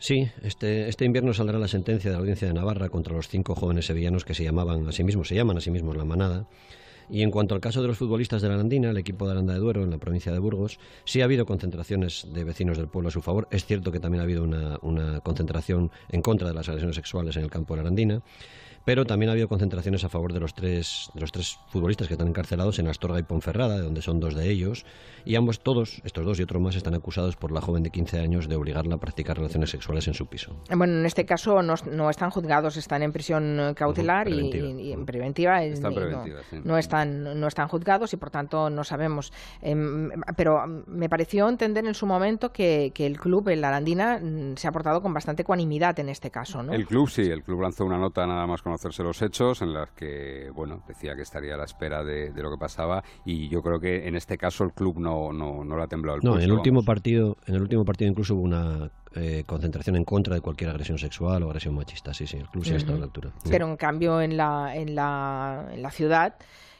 Sí, 0.00 0.30
este, 0.42 0.88
este 0.88 1.04
invierno 1.04 1.34
saldrá 1.34 1.58
la 1.58 1.68
sentencia 1.68 2.10
de 2.10 2.14
la 2.14 2.20
Audiencia 2.20 2.48
de 2.48 2.54
Navarra 2.54 2.88
contra 2.88 3.14
los 3.14 3.28
cinco 3.28 3.54
jóvenes 3.54 3.84
sevillanos 3.84 4.24
que 4.24 4.32
se 4.32 4.42
llamaban 4.42 4.88
a 4.88 4.92
sí 4.92 5.04
mismos, 5.04 5.28
se 5.28 5.34
llaman 5.34 5.58
a 5.58 5.60
sí 5.60 5.70
mismos 5.70 5.94
la 5.94 6.06
manada. 6.06 6.48
Y 7.10 7.22
en 7.22 7.30
cuanto 7.30 7.54
al 7.54 7.60
caso 7.60 7.82
de 7.82 7.88
los 7.88 7.98
futbolistas 7.98 8.40
de 8.40 8.48
la 8.48 8.54
Arandina, 8.54 8.90
el 8.90 8.96
equipo 8.96 9.26
de 9.26 9.32
Aranda 9.32 9.52
de 9.52 9.58
Duero, 9.58 9.82
en 9.82 9.90
la 9.90 9.98
provincia 9.98 10.32
de 10.32 10.38
Burgos, 10.38 10.78
sí 11.04 11.20
ha 11.20 11.24
habido 11.24 11.44
concentraciones 11.44 12.26
de 12.32 12.44
vecinos 12.44 12.78
del 12.78 12.88
pueblo 12.88 13.08
a 13.08 13.12
su 13.12 13.20
favor. 13.20 13.46
Es 13.50 13.66
cierto 13.66 13.92
que 13.92 14.00
también 14.00 14.20
ha 14.20 14.24
habido 14.24 14.42
una, 14.42 14.78
una 14.80 15.20
concentración 15.20 15.90
en 16.08 16.22
contra 16.22 16.48
de 16.48 16.54
las 16.54 16.68
agresiones 16.70 16.96
sexuales 16.96 17.36
en 17.36 17.42
el 17.42 17.50
campo 17.50 17.74
de 17.74 17.78
la 17.78 17.82
Arandina 17.82 18.22
Pero 18.84 19.04
también 19.04 19.28
ha 19.28 19.32
habido 19.32 19.48
concentraciones 19.48 20.04
a 20.04 20.08
favor 20.08 20.32
de 20.32 20.40
los 20.40 20.54
tres, 20.54 21.10
de 21.14 21.20
los 21.20 21.32
tres 21.32 21.58
futbolistas 21.68 22.08
que 22.08 22.14
están 22.14 22.28
encarcelados 22.28 22.78
en 22.78 22.88
Astorga 22.88 23.18
y 23.18 23.22
Ponferrada, 23.22 23.76
de 23.76 23.82
donde 23.82 24.02
son 24.02 24.20
dos 24.20 24.34
de 24.34 24.50
ellos. 24.50 24.86
Y 25.24 25.36
ambos, 25.36 25.60
todos, 25.60 26.00
estos 26.04 26.24
dos 26.24 26.40
y 26.40 26.42
otros 26.42 26.62
más, 26.62 26.76
están 26.76 26.94
acusados 26.94 27.36
por 27.36 27.52
la 27.52 27.60
joven 27.60 27.82
de 27.82 27.90
15 27.90 28.20
años 28.20 28.48
de 28.48 28.56
obligarla 28.56 28.94
a 28.94 28.98
practicar 28.98 29.36
relaciones 29.36 29.70
sexuales 29.70 30.08
en 30.08 30.14
su 30.14 30.26
piso. 30.26 30.56
Bueno, 30.74 30.94
en 30.94 31.06
este 31.06 31.26
caso 31.26 31.62
no, 31.62 31.74
no 31.90 32.10
están 32.10 32.30
juzgados, 32.30 32.76
están 32.76 33.02
en 33.02 33.12
prisión 33.12 33.74
cautelar 33.76 34.28
y, 34.28 34.92
en 34.92 35.04
preventiva. 35.04 35.60
no, 36.64 36.78
están, 36.78 37.38
no 37.38 37.46
están 37.46 37.68
juzgados 37.68 38.12
y 38.14 38.16
por 38.16 38.30
tanto 38.30 38.70
no 38.70 38.84
sabemos. 38.84 39.32
Em, 39.60 40.10
pero 40.36 40.66
me 40.86 41.08
pareció 41.08 41.48
entender 41.48 41.84
en 41.84 41.94
su 41.94 42.06
momento 42.06 42.52
que, 42.52 42.92
que 42.94 43.06
el 43.06 43.18
club, 43.18 43.48
el 43.48 43.62
Arandina, 43.62 44.18
mm, 44.18 44.56
se 44.56 44.68
ha 44.68 44.72
portado 44.72 45.02
con 45.02 45.12
bastante 45.12 45.42
ecuanimidad 45.42 45.98
en 45.98 46.08
este 46.08 46.30
caso, 46.30 46.62
¿no? 46.62 46.72
El 46.72 46.86
club 46.86 47.08
sí, 47.08 47.22
el 47.22 47.42
club 47.42 47.60
lanzó 47.60 47.84
una 47.84 47.98
nota 47.98 48.26
nada 48.26 48.46
más 48.46 48.62
conocerse 48.70 49.02
los 49.02 49.20
hechos 49.20 49.62
en 49.62 49.72
las 49.72 49.90
que, 49.90 50.48
bueno, 50.54 50.82
decía 50.86 51.14
que 51.16 51.22
estaría 51.22 51.54
a 51.54 51.56
la 51.56 51.64
espera 51.64 52.04
de, 52.04 52.30
lo 52.40 52.50
que 52.50 52.56
pasaba 52.56 53.02
y 53.24 53.48
yo 53.48 53.60
creo 53.60 53.80
que 53.80 54.06
en 54.06 54.14
este 54.14 54.36
caso 54.36 54.64
el 54.64 54.72
club 54.72 54.98
no, 54.98 55.32
no, 55.32 55.64
no 55.64 55.76
le 55.76 55.82
ha 55.82 55.86
temblado 55.86 56.18
el 56.18 56.22
No, 56.24 56.36
en 56.36 56.42
el 56.42 56.52
último 56.52 56.82
partido, 56.82 57.36
en 57.46 57.56
el 57.56 57.62
último 57.62 57.84
partido 57.84 58.08
incluso 58.10 58.34
hubo 58.34 58.42
una 58.42 58.90
eh, 59.14 59.42
concentración 59.44 59.96
en 59.96 60.04
contra 60.04 60.34
de 60.34 60.40
cualquier 60.40 60.70
agresión 60.70 60.98
sexual 60.98 61.42
o 61.42 61.46
agresión 61.46 61.74
machista, 61.74 62.14
sí, 62.14 62.26
sí, 62.26 62.36
el 62.36 62.48
club 62.48 62.64
sí 62.64 62.74
ha 62.74 62.76
estado 62.76 62.96
a 62.96 63.00
la 63.00 63.06
altura. 63.06 63.32
Pero 63.50 63.68
en 63.68 63.76
cambio 63.76 64.20
en 64.20 64.36
la, 64.36 64.76
en 64.76 64.94
la, 64.94 65.68
en 65.72 65.82
la 65.82 65.90
ciudad 65.90 66.36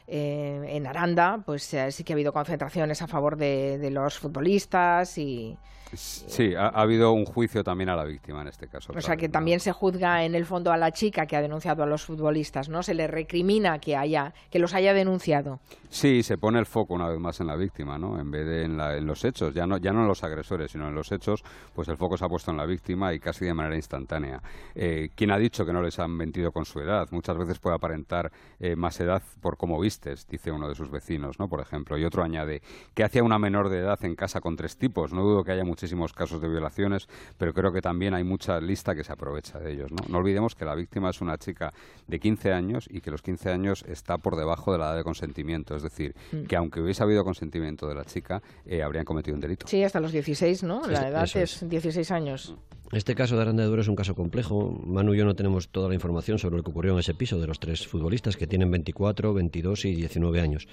eh, 0.07 0.61
en 0.69 0.87
Aranda, 0.87 1.43
pues 1.45 1.73
eh, 1.73 1.91
sí 1.91 2.03
que 2.05 2.13
ha 2.13 2.15
habido 2.15 2.31
concentraciones 2.31 3.01
a 3.01 3.07
favor 3.07 3.35
de, 3.35 3.77
de 3.77 3.91
los 3.91 4.17
futbolistas 4.17 5.17
y, 5.17 5.57
Sí, 5.93 6.55
ha, 6.55 6.67
habido 6.67 7.11
un 7.11 7.25
juicio 7.25 7.63
también 7.63 7.89
a 7.89 7.95
la 7.95 8.03
víctima 8.03 8.41
en 8.41 8.47
este 8.47 8.67
caso. 8.67 8.93
O 8.95 9.01
sea 9.01 9.17
que 9.17 9.29
también 9.29 9.59
se 9.59 9.71
juzga 9.71 10.23
en 10.23 10.35
el 10.35 10.45
fondo 10.45 10.71
a 10.71 10.77
la 10.77 10.91
chica 10.91 11.25
que 11.25 11.35
ha 11.35 11.41
denunciado 11.41 11.83
a 11.83 11.85
los 11.85 12.03
futbolistas, 12.03 12.69
¿no? 12.69 12.83
Se 12.83 12.93
le 12.93 13.07
recrimina 13.07 13.79
que 13.79 13.95
haya, 13.95 14.33
que 14.49 14.59
los 14.59 14.73
haya 14.73 14.93
denunciado. 14.93 15.59
Sí, 15.89 16.23
se 16.23 16.37
pone 16.37 16.59
el 16.59 16.65
foco 16.65 16.93
una 16.93 17.09
vez 17.09 17.19
más 17.19 17.39
en 17.41 17.47
la 17.47 17.55
víctima, 17.55 17.97
¿no? 17.97 18.19
En 18.19 18.31
vez 18.31 18.45
de 18.45 18.63
en, 18.63 19.05
los 19.05 19.25
hechos, 19.25 19.53
ya 19.53 19.67
no, 19.67 19.77
ya 19.77 19.91
no 19.91 20.01
en 20.01 20.07
los 20.07 20.23
agresores, 20.23 20.71
sino 20.71 20.87
en 20.87 20.95
los 20.95 21.11
hechos, 21.11 21.43
pues 21.75 21.87
el 21.89 21.97
foco 21.97 22.17
se 22.17 22.25
ha 22.25 22.29
puesto 22.29 22.51
en 22.51 22.57
la 22.57 22.65
víctima 22.65 23.13
y 23.13 23.19
casi 23.19 23.45
de 23.45 23.53
manera 23.53 23.75
instantánea. 23.75 24.41
Eh, 24.75 25.09
¿Quién 25.15 25.31
ha 25.31 25.37
dicho 25.37 25.65
que 25.65 25.73
no 25.73 25.81
les 25.81 25.99
han 25.99 26.11
mentido 26.11 26.51
con 26.51 26.65
su 26.65 26.79
edad? 26.79 27.07
Muchas 27.11 27.37
veces 27.37 27.59
puede 27.59 27.75
aparentar 27.75 28.31
eh, 28.59 28.75
más 28.75 28.99
edad 28.99 29.21
por 29.41 29.57
cómo 29.57 29.79
vistes, 29.79 30.27
dice 30.27 30.51
uno 30.51 30.69
de 30.69 30.75
sus 30.75 30.89
vecinos, 30.89 31.39
¿no? 31.39 31.49
Por 31.49 31.59
ejemplo. 31.59 31.97
Y 31.97 32.05
otro 32.05 32.23
añade, 32.23 32.61
que 32.93 33.03
hacía 33.03 33.23
una 33.23 33.37
menor 33.37 33.69
de 33.69 33.79
edad 33.79 34.03
en 34.05 34.15
casa 34.15 34.39
con 34.39 34.55
tres 34.55 34.77
tipos? 34.77 35.13
No 35.13 35.23
dudo 35.23 35.43
que 35.43 35.51
haya 35.51 35.65
muchísimos 35.81 36.13
casos 36.13 36.39
de 36.39 36.47
violaciones, 36.47 37.07
pero 37.39 37.55
creo 37.55 37.71
que 37.71 37.81
también 37.81 38.13
hay 38.13 38.23
mucha 38.23 38.59
lista 38.61 38.93
que 38.93 39.03
se 39.03 39.11
aprovecha 39.11 39.57
de 39.57 39.71
ellos. 39.71 39.91
No, 39.91 39.97
no 40.07 40.19
olvidemos 40.19 40.53
que 40.53 40.63
la 40.63 40.75
víctima 40.75 41.09
es 41.09 41.21
una 41.21 41.39
chica 41.39 41.73
de 42.07 42.19
15 42.19 42.53
años 42.53 42.87
y 42.87 43.01
que 43.01 43.09
los 43.09 43.23
15 43.23 43.49
años 43.49 43.83
está 43.87 44.19
por 44.19 44.35
debajo 44.35 44.71
de 44.71 44.77
la 44.77 44.89
edad 44.89 44.97
de 44.97 45.03
consentimiento. 45.03 45.75
Es 45.75 45.81
decir, 45.81 46.13
mm. 46.31 46.43
que 46.43 46.55
aunque 46.55 46.81
hubiese 46.81 47.01
habido 47.01 47.23
consentimiento 47.23 47.87
de 47.87 47.95
la 47.95 48.05
chica, 48.05 48.43
eh, 48.63 48.83
habrían 48.83 49.05
cometido 49.05 49.33
un 49.33 49.41
delito. 49.41 49.65
Sí, 49.67 49.83
hasta 49.83 49.99
los 49.99 50.11
16, 50.11 50.61
¿no? 50.63 50.87
La 50.87 51.07
edad 51.07 51.27
es. 51.33 51.67
16 51.67 52.11
años. 52.11 52.55
Este 52.91 53.15
caso 53.15 53.37
de 53.37 53.41
Aranda 53.43 53.63
de 53.63 53.67
Duero 53.67 53.81
es 53.81 53.87
un 53.87 53.95
caso 53.95 54.15
complejo. 54.15 54.77
Manu 54.85 55.13
y 55.13 55.17
yo 55.17 55.25
no 55.25 55.33
tenemos 55.33 55.69
toda 55.69 55.87
la 55.87 55.95
información 55.95 56.37
sobre 56.37 56.57
lo 56.57 56.63
que 56.63 56.71
ocurrió 56.71 56.91
en 56.91 56.99
ese 56.99 57.13
piso 57.13 57.39
de 57.39 57.47
los 57.47 57.59
tres 57.59 57.87
futbolistas 57.87 58.35
que 58.35 58.47
tienen 58.47 58.69
24, 58.69 59.33
22 59.33 59.85
y 59.85 59.95
19 59.95 60.41
años. 60.41 60.67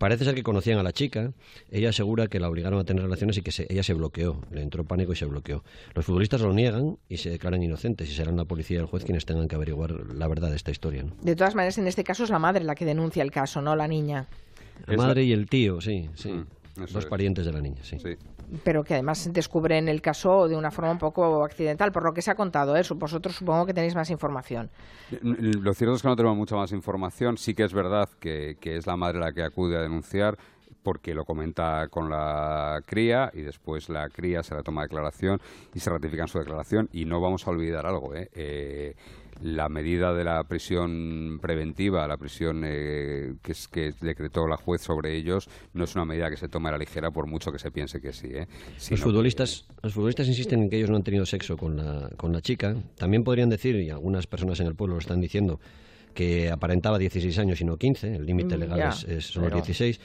Parece 0.00 0.24
ser 0.24 0.34
que 0.34 0.42
conocían 0.42 0.78
a 0.78 0.82
la 0.82 0.92
chica. 0.92 1.34
Ella 1.70 1.90
asegura 1.90 2.26
que 2.28 2.40
la 2.40 2.48
obligaron 2.48 2.80
a 2.80 2.84
tener 2.84 3.02
relaciones 3.02 3.36
y 3.36 3.42
que 3.42 3.52
ella 3.68 3.82
se 3.82 3.92
bloqueó. 3.92 4.40
Le 4.50 4.62
entró 4.62 4.82
pánico 4.82 5.12
y 5.12 5.16
se 5.16 5.26
bloqueó. 5.26 5.62
Los 5.94 6.06
futbolistas 6.06 6.40
lo 6.40 6.54
niegan 6.54 6.96
y 7.10 7.18
se 7.18 7.28
declaran 7.28 7.62
inocentes 7.62 8.08
y 8.08 8.14
serán 8.14 8.38
la 8.38 8.46
policía 8.46 8.78
y 8.78 8.80
el 8.80 8.86
juez 8.86 9.04
quienes 9.04 9.26
tengan 9.26 9.46
que 9.46 9.56
averiguar 9.56 9.90
la 10.14 10.26
verdad 10.26 10.48
de 10.48 10.56
esta 10.56 10.70
historia. 10.70 11.04
De 11.20 11.36
todas 11.36 11.54
maneras, 11.54 11.76
en 11.76 11.86
este 11.86 12.02
caso 12.02 12.24
es 12.24 12.30
la 12.30 12.38
madre 12.38 12.64
la 12.64 12.74
que 12.74 12.86
denuncia 12.86 13.22
el 13.22 13.30
caso, 13.30 13.60
no 13.60 13.76
la 13.76 13.86
niña. 13.86 14.26
La 14.86 14.96
madre 14.96 15.24
y 15.24 15.32
el 15.32 15.50
tío, 15.50 15.82
sí, 15.82 16.08
sí. 16.14 16.32
Mm. 16.32 16.46
Dos 16.74 17.06
parientes 17.06 17.44
de 17.44 17.52
la 17.52 17.60
niña, 17.60 17.82
sí. 17.82 17.98
Pero 18.64 18.82
que 18.84 18.94
además 18.94 19.30
descubren 19.32 19.88
el 19.88 20.00
caso 20.00 20.48
de 20.48 20.56
una 20.56 20.70
forma 20.70 20.90
un 20.90 20.98
poco 20.98 21.44
accidental, 21.44 21.92
por 21.92 22.04
lo 22.04 22.12
que 22.12 22.22
se 22.22 22.30
ha 22.30 22.34
contado. 22.34 22.76
¿eh? 22.76 22.82
Vosotros 22.96 23.36
supongo 23.36 23.66
que 23.66 23.74
tenéis 23.74 23.94
más 23.94 24.10
información. 24.10 24.70
Lo 25.22 25.74
cierto 25.74 25.94
es 25.94 26.02
que 26.02 26.08
no 26.08 26.16
tenemos 26.16 26.36
mucha 26.36 26.56
más 26.56 26.72
información. 26.72 27.36
Sí 27.36 27.54
que 27.54 27.64
es 27.64 27.72
verdad 27.72 28.08
que, 28.18 28.56
que 28.60 28.76
es 28.76 28.86
la 28.86 28.96
madre 28.96 29.20
la 29.20 29.32
que 29.32 29.42
acude 29.42 29.76
a 29.76 29.82
denunciar 29.82 30.38
porque 30.82 31.14
lo 31.14 31.24
comenta 31.24 31.88
con 31.88 32.10
la 32.10 32.80
cría 32.86 33.30
y 33.34 33.42
después 33.42 33.88
la 33.88 34.08
cría 34.08 34.42
se 34.42 34.54
la 34.54 34.62
toma 34.62 34.82
declaración 34.82 35.40
y 35.74 35.80
se 35.80 35.90
ratifica 35.90 36.22
en 36.22 36.28
su 36.28 36.38
declaración 36.38 36.88
y 36.92 37.04
no 37.04 37.20
vamos 37.20 37.46
a 37.46 37.50
olvidar 37.50 37.86
algo 37.86 38.14
¿eh? 38.14 38.28
eh 38.34 38.94
la 39.42 39.68
medida 39.68 40.12
de 40.12 40.24
la 40.24 40.44
prisión 40.44 41.38
preventiva, 41.40 42.06
la 42.06 42.16
prisión 42.16 42.62
eh, 42.66 43.34
que, 43.42 43.52
es, 43.52 43.68
que 43.68 43.92
decretó 44.00 44.46
la 44.46 44.56
juez 44.56 44.82
sobre 44.82 45.16
ellos, 45.16 45.48
no 45.72 45.84
es 45.84 45.94
una 45.94 46.04
medida 46.04 46.28
que 46.30 46.36
se 46.36 46.48
tome 46.48 46.68
a 46.68 46.72
la 46.72 46.78
ligera 46.78 47.10
por 47.10 47.26
mucho 47.26 47.50
que 47.50 47.58
se 47.58 47.70
piense 47.70 48.00
que 48.00 48.12
sí. 48.12 48.28
¿eh? 48.30 48.46
Los, 48.90 49.00
futbolistas, 49.00 49.66
los 49.82 49.94
futbolistas 49.94 50.28
insisten 50.28 50.62
en 50.62 50.70
que 50.70 50.76
ellos 50.76 50.90
no 50.90 50.96
han 50.96 51.02
tenido 51.02 51.24
sexo 51.24 51.56
con 51.56 51.76
la, 51.76 52.10
con 52.16 52.32
la 52.32 52.40
chica. 52.40 52.74
También 52.96 53.24
podrían 53.24 53.48
decir, 53.48 53.76
y 53.76 53.90
algunas 53.90 54.26
personas 54.26 54.60
en 54.60 54.66
el 54.66 54.74
pueblo 54.74 54.96
lo 54.96 55.00
están 55.00 55.20
diciendo, 55.20 55.58
que 56.14 56.50
aparentaba 56.50 56.98
16 56.98 57.38
años 57.38 57.60
y 57.60 57.64
no 57.64 57.76
15, 57.76 58.16
el 58.16 58.26
límite 58.26 58.56
mm, 58.56 58.60
legal 58.60 58.94
es, 59.08 59.26
son 59.26 59.44
los 59.44 59.54
16 59.54 60.00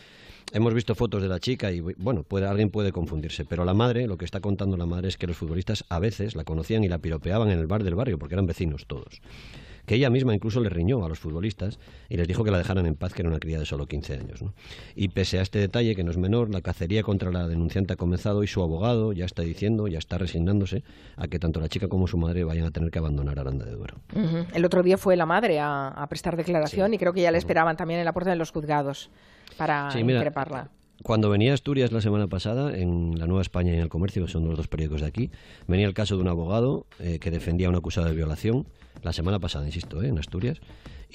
hemos 0.53 0.73
visto 0.73 0.95
fotos 0.95 1.21
de 1.21 1.27
la 1.27 1.39
chica 1.39 1.71
y 1.71 1.81
bueno, 1.81 2.23
puede, 2.23 2.47
alguien 2.47 2.69
puede 2.69 2.91
confundirse, 2.91 3.45
pero 3.45 3.65
la 3.65 3.73
madre, 3.73 4.07
lo 4.07 4.17
que 4.17 4.25
está 4.25 4.39
contando 4.39 4.77
la 4.77 4.85
madre 4.85 5.09
es 5.09 5.17
que 5.17 5.27
los 5.27 5.37
futbolistas 5.37 5.85
a 5.89 5.99
veces 5.99 6.35
la 6.35 6.43
conocían 6.43 6.83
y 6.83 6.89
la 6.89 6.99
piropeaban 6.99 7.49
en 7.49 7.59
el 7.59 7.67
bar 7.67 7.83
del 7.83 7.95
barrio 7.95 8.17
porque 8.17 8.35
eran 8.35 8.45
vecinos 8.45 8.85
todos. 8.87 9.21
Que 9.85 9.95
ella 9.95 10.09
misma 10.09 10.33
incluso 10.33 10.59
le 10.61 10.69
riñó 10.69 11.05
a 11.05 11.09
los 11.09 11.19
futbolistas 11.19 11.79
y 12.09 12.17
les 12.17 12.27
dijo 12.27 12.43
que 12.43 12.51
la 12.51 12.57
dejaran 12.57 12.85
en 12.87 12.95
paz, 12.95 13.13
que 13.13 13.21
era 13.21 13.29
una 13.29 13.39
cría 13.39 13.59
de 13.59 13.65
solo 13.65 13.85
15 13.85 14.13
años. 14.13 14.43
Y 14.95 15.09
pese 15.09 15.37
a 15.37 15.43
este 15.43 15.59
detalle, 15.59 15.95
que 15.95 16.03
no 16.03 16.11
es 16.11 16.17
menor, 16.17 16.49
la 16.51 16.61
cacería 16.61 17.03
contra 17.03 17.31
la 17.31 17.47
denunciante 17.47 17.93
ha 17.93 17.95
comenzado 17.95 18.43
y 18.43 18.47
su 18.47 18.63
abogado 18.63 19.13
ya 19.13 19.25
está 19.25 19.43
diciendo, 19.43 19.87
ya 19.87 19.99
está 19.99 20.17
resignándose 20.17 20.83
a 21.17 21.27
que 21.27 21.37
tanto 21.37 21.59
la 21.59 21.69
chica 21.69 21.87
como 21.87 22.07
su 22.07 22.17
madre 22.17 22.43
vayan 22.43 22.65
a 22.65 22.71
tener 22.71 22.89
que 22.89 22.97
abandonar 22.97 23.37
Aranda 23.37 23.65
de 23.65 23.73
Duero. 23.73 23.97
El 24.53 24.65
otro 24.65 24.81
día 24.81 24.97
fue 24.97 25.15
la 25.15 25.27
madre 25.27 25.59
a, 25.59 26.05
prestar 26.09 26.35
declaración 26.35 26.93
y 26.93 26.97
creo 26.97 27.13
que 27.13 27.21
ya 27.21 27.31
le 27.31 27.37
esperaban 27.37 27.77
también 27.77 27.99
en 27.99 28.05
la 28.05 28.13
puerta 28.13 28.31
de 28.31 28.37
los 28.37 28.51
juzgados 28.51 29.11
para 29.57 29.91
sí, 29.91 30.03
Cuando 31.03 31.29
venía 31.29 31.51
a 31.51 31.53
Asturias 31.53 31.91
la 31.91 32.01
semana 32.01 32.27
pasada, 32.27 32.75
en 32.75 33.19
La 33.19 33.27
Nueva 33.27 33.41
España 33.41 33.71
y 33.71 33.75
en 33.75 33.81
El 33.81 33.89
Comercio, 33.89 34.25
que 34.25 34.31
son 34.31 34.47
los 34.47 34.57
dos 34.57 34.67
periódicos 34.67 35.01
de 35.01 35.07
aquí, 35.07 35.31
venía 35.67 35.85
el 35.85 35.93
caso 35.93 36.15
de 36.15 36.21
un 36.21 36.27
abogado 36.27 36.85
eh, 36.99 37.19
que 37.19 37.31
defendía 37.31 37.67
a 37.67 37.69
un 37.69 37.75
acusado 37.75 38.07
de 38.07 38.13
violación, 38.13 38.65
la 39.03 39.13
semana 39.13 39.39
pasada, 39.39 39.65
insisto, 39.65 40.01
eh, 40.01 40.07
en 40.07 40.17
Asturias, 40.17 40.59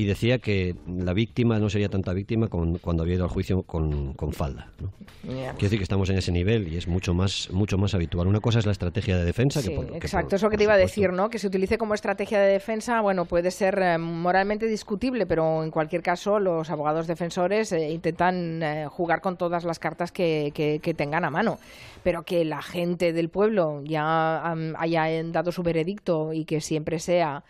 y 0.00 0.06
decía 0.06 0.38
que 0.38 0.76
la 0.86 1.12
víctima 1.12 1.58
no 1.58 1.68
sería 1.68 1.90
tanta 1.90 2.14
víctima 2.14 2.48
cuando 2.48 3.02
había 3.02 3.16
ido 3.16 3.24
al 3.24 3.28
juicio 3.28 3.64
con, 3.64 4.14
falda. 4.32 4.70
¿no? 4.80 4.90
Quiero 5.22 5.58
decir 5.58 5.78
que 5.78 5.82
estamos 5.82 6.08
en 6.08 6.16
ese 6.16 6.32
nivel 6.32 6.68
y 6.68 6.78
es 6.78 6.88
mucho 6.88 7.12
más, 7.12 7.50
mucho 7.52 7.76
más 7.76 7.92
habitual. 7.92 8.26
Una 8.26 8.40
cosa 8.40 8.60
es 8.60 8.64
la 8.64 8.72
estrategia 8.72 9.18
de 9.18 9.26
defensa. 9.26 9.60
que 9.62 9.72
por, 9.72 9.94
exacto, 9.94 10.36
es 10.36 10.42
lo 10.42 10.48
que 10.48 10.56
te 10.56 10.62
iba 10.64 10.72
a 10.72 10.78
decir, 10.78 11.12
¿no? 11.12 11.28
Que 11.28 11.38
se 11.38 11.48
utilice 11.48 11.76
como 11.76 11.92
estrategia 11.92 12.40
de 12.40 12.50
defensa, 12.50 13.02
bueno, 13.02 13.26
puede 13.26 13.50
ser 13.50 13.78
eh, 13.78 13.98
moralmente 13.98 14.64
discutible, 14.68 15.26
pero 15.26 15.62
en 15.62 15.70
cualquier 15.70 16.00
caso 16.00 16.40
los 16.40 16.70
abogados 16.70 17.06
defensores 17.06 17.70
eh, 17.72 17.90
intentan 17.90 18.62
eh, 18.62 18.86
jugar 18.88 19.20
con 19.20 19.36
todas 19.36 19.64
las 19.64 19.78
cartas 19.78 20.12
que, 20.12 20.50
que, 20.54 20.94
tengan 20.94 21.26
a 21.26 21.30
mano. 21.30 21.58
Pero 22.02 22.22
que 22.22 22.46
la 22.46 22.62
gente 22.62 23.12
del 23.12 23.28
pueblo 23.28 23.82
ya 23.84 24.54
haya 24.78 25.22
dado 25.24 25.52
su 25.52 25.62
veredicto 25.62 26.32
y 26.32 26.46
que 26.46 26.62
siempre 26.62 26.98
sea 26.98 27.44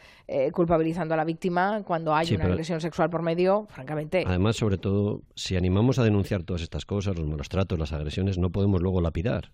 culpabilizando 0.53 1.15
a 1.15 1.17
la 1.17 1.25
víctima 1.25 1.83
cuando 1.85 2.15
hay 2.15 2.37
una 2.45 2.55
agresión 2.55 2.81
sexual 2.81 3.11
por 3.11 3.23
medio, 3.23 3.67
francamente. 3.71 4.25
Además, 4.27 4.57
sobre 4.57 4.79
todo, 4.79 5.23
si 5.35 5.57
animamos 5.57 5.99
a 5.99 6.05
denunciar 6.05 6.43
todas 6.43 6.63
estas 6.63 6.85
cosas, 6.85 7.17
los 7.17 7.27
malos 7.27 7.49
tratos, 7.49 7.79
las 7.79 7.93
agresiones, 7.93 8.39
no 8.39 8.51
podemos 8.51 8.83
luego 8.83 9.01
lapidar. 9.01 9.51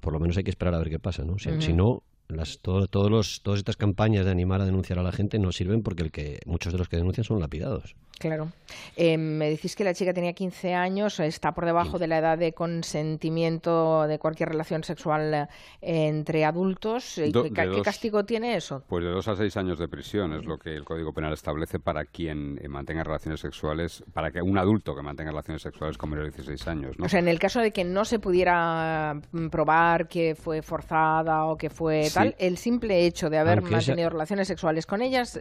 Por 0.00 0.12
lo 0.12 0.20
menos 0.20 0.36
hay 0.36 0.44
que 0.44 0.50
esperar 0.50 0.74
a 0.74 0.78
ver 0.78 0.90
qué 0.90 0.98
pasa, 0.98 1.24
¿no? 1.24 1.38
si 1.38 1.72
no, 1.72 2.02
las, 2.36 2.60
todos 2.60 3.10
los, 3.10 3.42
todas 3.42 3.58
estas 3.58 3.76
campañas 3.76 4.24
de 4.24 4.30
animar 4.30 4.60
a 4.60 4.64
denunciar 4.64 4.98
a 4.98 5.02
la 5.02 5.12
gente 5.12 5.38
no 5.38 5.52
sirven 5.52 5.82
porque 5.82 6.02
el 6.02 6.10
que, 6.10 6.40
muchos 6.46 6.72
de 6.72 6.78
los 6.78 6.88
que 6.88 6.96
denuncian 6.96 7.24
son 7.24 7.40
lapidados. 7.40 7.94
Claro. 8.22 8.52
Eh, 8.96 9.18
me 9.18 9.50
decís 9.50 9.74
que 9.74 9.82
la 9.82 9.94
chica 9.94 10.14
tenía 10.14 10.32
15 10.32 10.74
años, 10.74 11.18
está 11.18 11.52
por 11.52 11.64
debajo 11.64 11.98
de 11.98 12.06
la 12.06 12.18
edad 12.18 12.38
de 12.38 12.52
consentimiento 12.52 14.06
de 14.06 14.20
cualquier 14.20 14.50
relación 14.50 14.84
sexual 14.84 15.34
eh, 15.34 15.48
entre 15.80 16.44
adultos. 16.44 17.14
¿Qué, 17.16 17.82
castigo 17.82 18.24
tiene 18.24 18.54
eso? 18.54 18.84
Pues 18.86 19.04
de 19.04 19.10
dos 19.10 19.26
a 19.26 19.34
seis 19.34 19.56
años 19.56 19.78
de 19.80 19.88
prisión 19.88 20.34
es 20.34 20.44
lo 20.44 20.56
que 20.56 20.72
el 20.72 20.84
Código 20.84 21.12
Penal 21.12 21.32
establece 21.32 21.80
para 21.80 22.04
quien 22.04 22.60
eh, 22.62 22.68
mantenga 22.68 23.02
relaciones 23.02 23.40
sexuales, 23.40 24.04
para 24.12 24.30
que 24.30 24.40
un 24.40 24.56
adulto 24.56 24.94
que 24.94 25.02
mantenga 25.02 25.30
relaciones 25.30 25.62
sexuales 25.62 25.98
con 25.98 26.10
menor 26.10 26.26
de 26.26 26.30
16 26.30 26.68
años. 26.68 26.96
O 27.00 27.08
sea, 27.08 27.18
en 27.18 27.26
el 27.26 27.40
caso 27.40 27.58
de 27.58 27.72
que 27.72 27.82
no 27.82 28.04
se 28.04 28.20
pudiera 28.20 29.20
mm, 29.32 29.48
probar 29.48 30.06
que 30.06 30.36
fue 30.36 30.62
forzada 30.62 31.46
o 31.46 31.56
que 31.56 31.70
fue 31.70 32.08
el 32.38 32.56
simple 32.56 33.06
hecho 33.06 33.30
de 33.30 33.38
haber 33.38 33.62
mantenido 33.62 34.10
relaciones 34.10 34.48
sexuales 34.48 34.86
con 34.86 35.02
ellas 35.02 35.38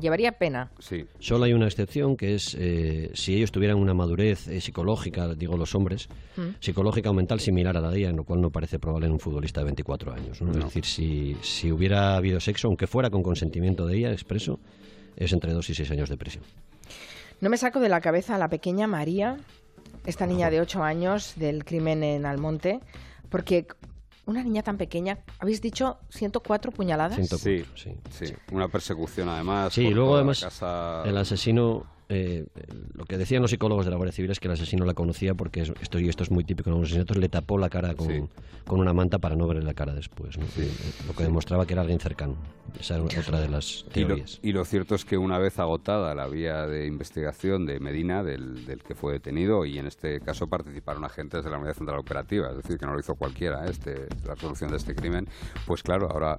llevaría 0.00 0.32
pena. 0.32 0.70
Sí. 0.78 1.06
Solo 1.18 1.44
hay 1.44 1.52
una 1.52 1.66
excepción 1.66 2.16
que 2.16 2.34
es 2.34 2.56
eh, 2.58 3.10
si 3.14 3.34
ellos 3.34 3.52
tuvieran 3.52 3.78
una 3.78 3.94
madurez 3.94 4.48
eh, 4.48 4.60
psicológica, 4.60 5.34
digo 5.34 5.56
los 5.56 5.74
hombres, 5.74 6.08
mm. 6.36 6.60
psicológica 6.60 7.10
o 7.10 7.14
mental 7.14 7.40
similar 7.40 7.76
a 7.76 7.80
la 7.80 7.90
de 7.90 7.98
ella, 7.98 8.10
en 8.10 8.16
lo 8.16 8.24
cual 8.24 8.40
no 8.40 8.50
parece 8.50 8.78
probable 8.78 9.06
en 9.06 9.12
un 9.12 9.20
futbolista 9.20 9.60
de 9.60 9.66
24 9.66 10.12
años. 10.12 10.40
Es 10.40 10.64
decir, 10.64 10.84
si, 10.84 11.36
si 11.42 11.72
hubiera 11.72 12.16
habido 12.16 12.40
sexo, 12.40 12.68
aunque 12.68 12.86
fuera 12.86 13.10
con 13.10 13.22
consentimiento 13.22 13.86
de 13.86 13.98
ella 13.98 14.12
expreso, 14.12 14.58
es 15.16 15.32
entre 15.32 15.52
dos 15.52 15.68
y 15.70 15.74
seis 15.74 15.90
años 15.90 16.08
de 16.08 16.16
prisión. 16.16 16.44
No 17.40 17.50
me 17.50 17.56
saco 17.56 17.80
de 17.80 17.88
la 17.88 18.00
cabeza 18.00 18.34
a 18.34 18.38
la 18.38 18.48
pequeña 18.48 18.86
María, 18.86 19.38
esta 20.06 20.26
niña 20.26 20.50
de 20.50 20.60
ocho 20.60 20.82
años 20.82 21.34
del 21.36 21.64
crimen 21.64 22.02
en 22.02 22.26
Almonte, 22.26 22.80
porque 23.28 23.66
una 24.30 24.42
niña 24.42 24.62
tan 24.62 24.78
pequeña, 24.78 25.18
habéis 25.38 25.60
dicho 25.60 25.98
104 26.10 26.72
puñaladas. 26.72 27.28
sí, 27.28 27.64
sí, 27.74 27.94
sí, 28.10 28.34
una 28.52 28.68
persecución 28.68 29.28
además. 29.28 29.72
Sí, 29.72 29.90
luego 29.90 30.16
además 30.16 30.46
el 31.04 31.16
asesino 31.16 31.86
eh, 32.10 32.44
lo 32.94 33.04
que 33.04 33.16
decían 33.16 33.40
los 33.40 33.52
psicólogos 33.52 33.84
de 33.84 33.90
la 33.90 33.96
Guardia 33.96 34.12
Civil 34.12 34.30
es 34.32 34.40
que 34.40 34.48
el 34.48 34.54
asesino 34.54 34.84
la 34.84 34.94
conocía 34.94 35.34
porque 35.34 35.62
esto, 35.62 36.00
y 36.00 36.08
esto 36.08 36.24
es 36.24 36.30
muy 36.30 36.42
típico 36.44 36.68
en 36.70 36.76
los 36.76 36.86
asesinatos, 36.86 37.16
le 37.16 37.28
tapó 37.28 37.56
la 37.56 37.70
cara 37.70 37.94
con, 37.94 38.28
con 38.66 38.80
una 38.80 38.92
manta 38.92 39.18
para 39.18 39.36
no 39.36 39.46
ver 39.46 39.62
la 39.62 39.74
cara 39.74 39.94
después. 39.94 40.36
Lo 41.06 41.14
que 41.14 41.22
demostraba 41.22 41.66
que 41.66 41.74
era 41.74 41.82
alguien 41.82 42.00
cercano. 42.00 42.36
Esa 42.78 42.96
era 42.96 43.04
otra 43.04 43.40
de 43.40 43.48
las 43.48 43.84
teorías. 43.92 44.38
Y 44.42 44.52
lo, 44.52 44.64
cierto 44.64 44.94
es 44.94 45.04
que 45.04 45.18
una 45.18 45.38
vez 45.38 45.58
agotada 45.58 46.14
la 46.14 46.26
vía 46.26 46.66
de 46.66 46.86
investigación 46.86 47.66
de 47.66 47.80
Medina, 47.80 48.22
del, 48.22 48.64
del, 48.66 48.82
que 48.82 48.94
fue 48.94 49.12
detenido, 49.12 49.64
y 49.64 49.78
en 49.78 49.86
este 49.86 50.20
caso 50.20 50.48
participaron 50.48 51.04
agentes 51.04 51.44
de 51.44 51.50
la 51.50 51.58
Unidad 51.58 51.74
Central 51.74 51.98
Operativa, 51.98 52.50
es 52.50 52.56
decir, 52.56 52.78
que 52.78 52.86
no 52.86 52.92
lo 52.92 53.00
hizo 53.00 53.14
cualquiera, 53.14 53.66
¿eh? 53.66 53.70
este, 53.70 54.06
la 54.24 54.34
resolución 54.34 54.70
de 54.70 54.76
este 54.76 54.94
crimen, 54.94 55.28
pues 55.66 55.82
claro, 55.82 56.08
ahora 56.10 56.38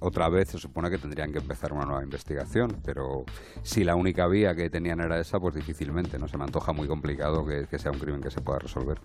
otra 0.00 0.28
vez 0.28 0.48
se 0.48 0.58
supone 0.58 0.90
que 0.90 0.98
tendrían 0.98 1.32
que 1.32 1.38
empezar 1.38 1.72
una 1.72 1.84
nueva 1.84 2.02
investigación, 2.02 2.76
pero 2.84 3.24
si 3.62 3.84
la 3.84 3.94
única 3.94 4.26
vía 4.26 4.54
que 4.54 4.70
tenían 4.70 5.00
era 5.00 5.20
esa, 5.20 5.38
pues 5.38 5.54
difícilmente, 5.54 6.18
¿no? 6.18 6.28
Se 6.28 6.36
me 6.36 6.44
antoja 6.44 6.72
muy 6.72 6.88
complicado 6.88 7.44
que, 7.44 7.66
sea 7.78 7.90
un 7.90 7.98
crimen 7.98 8.22
que 8.22 8.30
se 8.30 8.40
pueda 8.40 8.58
resolver. 8.58 8.98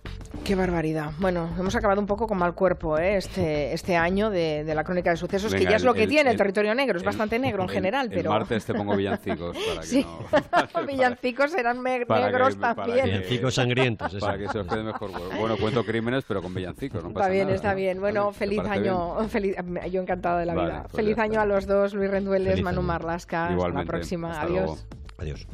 Qué 0.44 0.54
barbaridad. 0.54 1.10
Bueno, 1.18 1.48
hemos 1.58 1.74
acabado 1.76 2.00
un 2.00 2.06
poco 2.06 2.26
con 2.26 2.38
mal 2.38 2.54
cuerpo 2.54 2.98
¿eh? 2.98 3.16
este, 3.16 3.74
este 3.74 3.96
año 3.96 4.30
de, 4.30 4.64
la 4.74 4.82
crónica 4.84 5.10
de 5.10 5.16
sucesos, 5.16 5.54
que 5.54 5.64
ya 5.64 5.76
es 5.76 5.84
lo 5.84 5.92
que 5.92 6.06
tiene 6.06 6.30
el, 6.30 6.36
territorio 6.36 6.74
negro, 6.74 6.96
es 6.96 7.04
bastante 7.04 7.38
negro 7.38 7.62
en 7.64 7.68
general, 7.68 8.08
pero... 8.08 8.32
El 8.32 8.38
martes 8.38 8.64
te 8.64 8.74
pongo 8.74 8.96
villancicos 8.96 9.56
para 9.56 9.80
que 9.80 9.86
sí. 9.86 10.06
no... 10.76 10.86
villancicos 10.86 11.50
serán 11.50 11.82
negros 11.82 12.58
también. 12.58 13.04
villancicos 13.04 13.54
sangrientos. 13.54 14.14
Para 14.14 14.38
que 14.38 14.48
se 14.48 14.58
os 14.58 14.66
quede 14.66 14.82
mejor. 14.82 15.10
Bueno, 15.38 15.56
cuento 15.58 15.84
crímenes, 15.84 16.24
pero 16.26 16.40
con 16.40 16.54
villancicos, 16.54 17.02
no 17.02 17.12
pasa 17.12 17.26
Está 17.26 17.32
bien, 17.32 17.44
nada, 17.44 17.56
está 17.56 17.74
bien. 17.74 18.00
Bueno, 18.00 18.32
feliz 18.32 18.60
año. 18.60 19.28
Feliz, 19.28 19.56
yo 19.90 20.00
encantada 20.00 20.40
de 20.40 20.46
la 20.46 20.54
vida. 20.54 20.61
Pues 20.82 20.92
feliz 20.92 21.18
año 21.18 21.40
a 21.40 21.46
los 21.46 21.66
dos, 21.66 21.94
Luis 21.94 22.10
Rendueles, 22.10 22.62
Manu 22.62 22.82
Marlasca. 22.82 23.48
Hasta 23.48 23.68
la 23.68 23.84
próxima. 23.84 24.40
Adiós. 24.40 24.86
Adiós. 25.18 25.46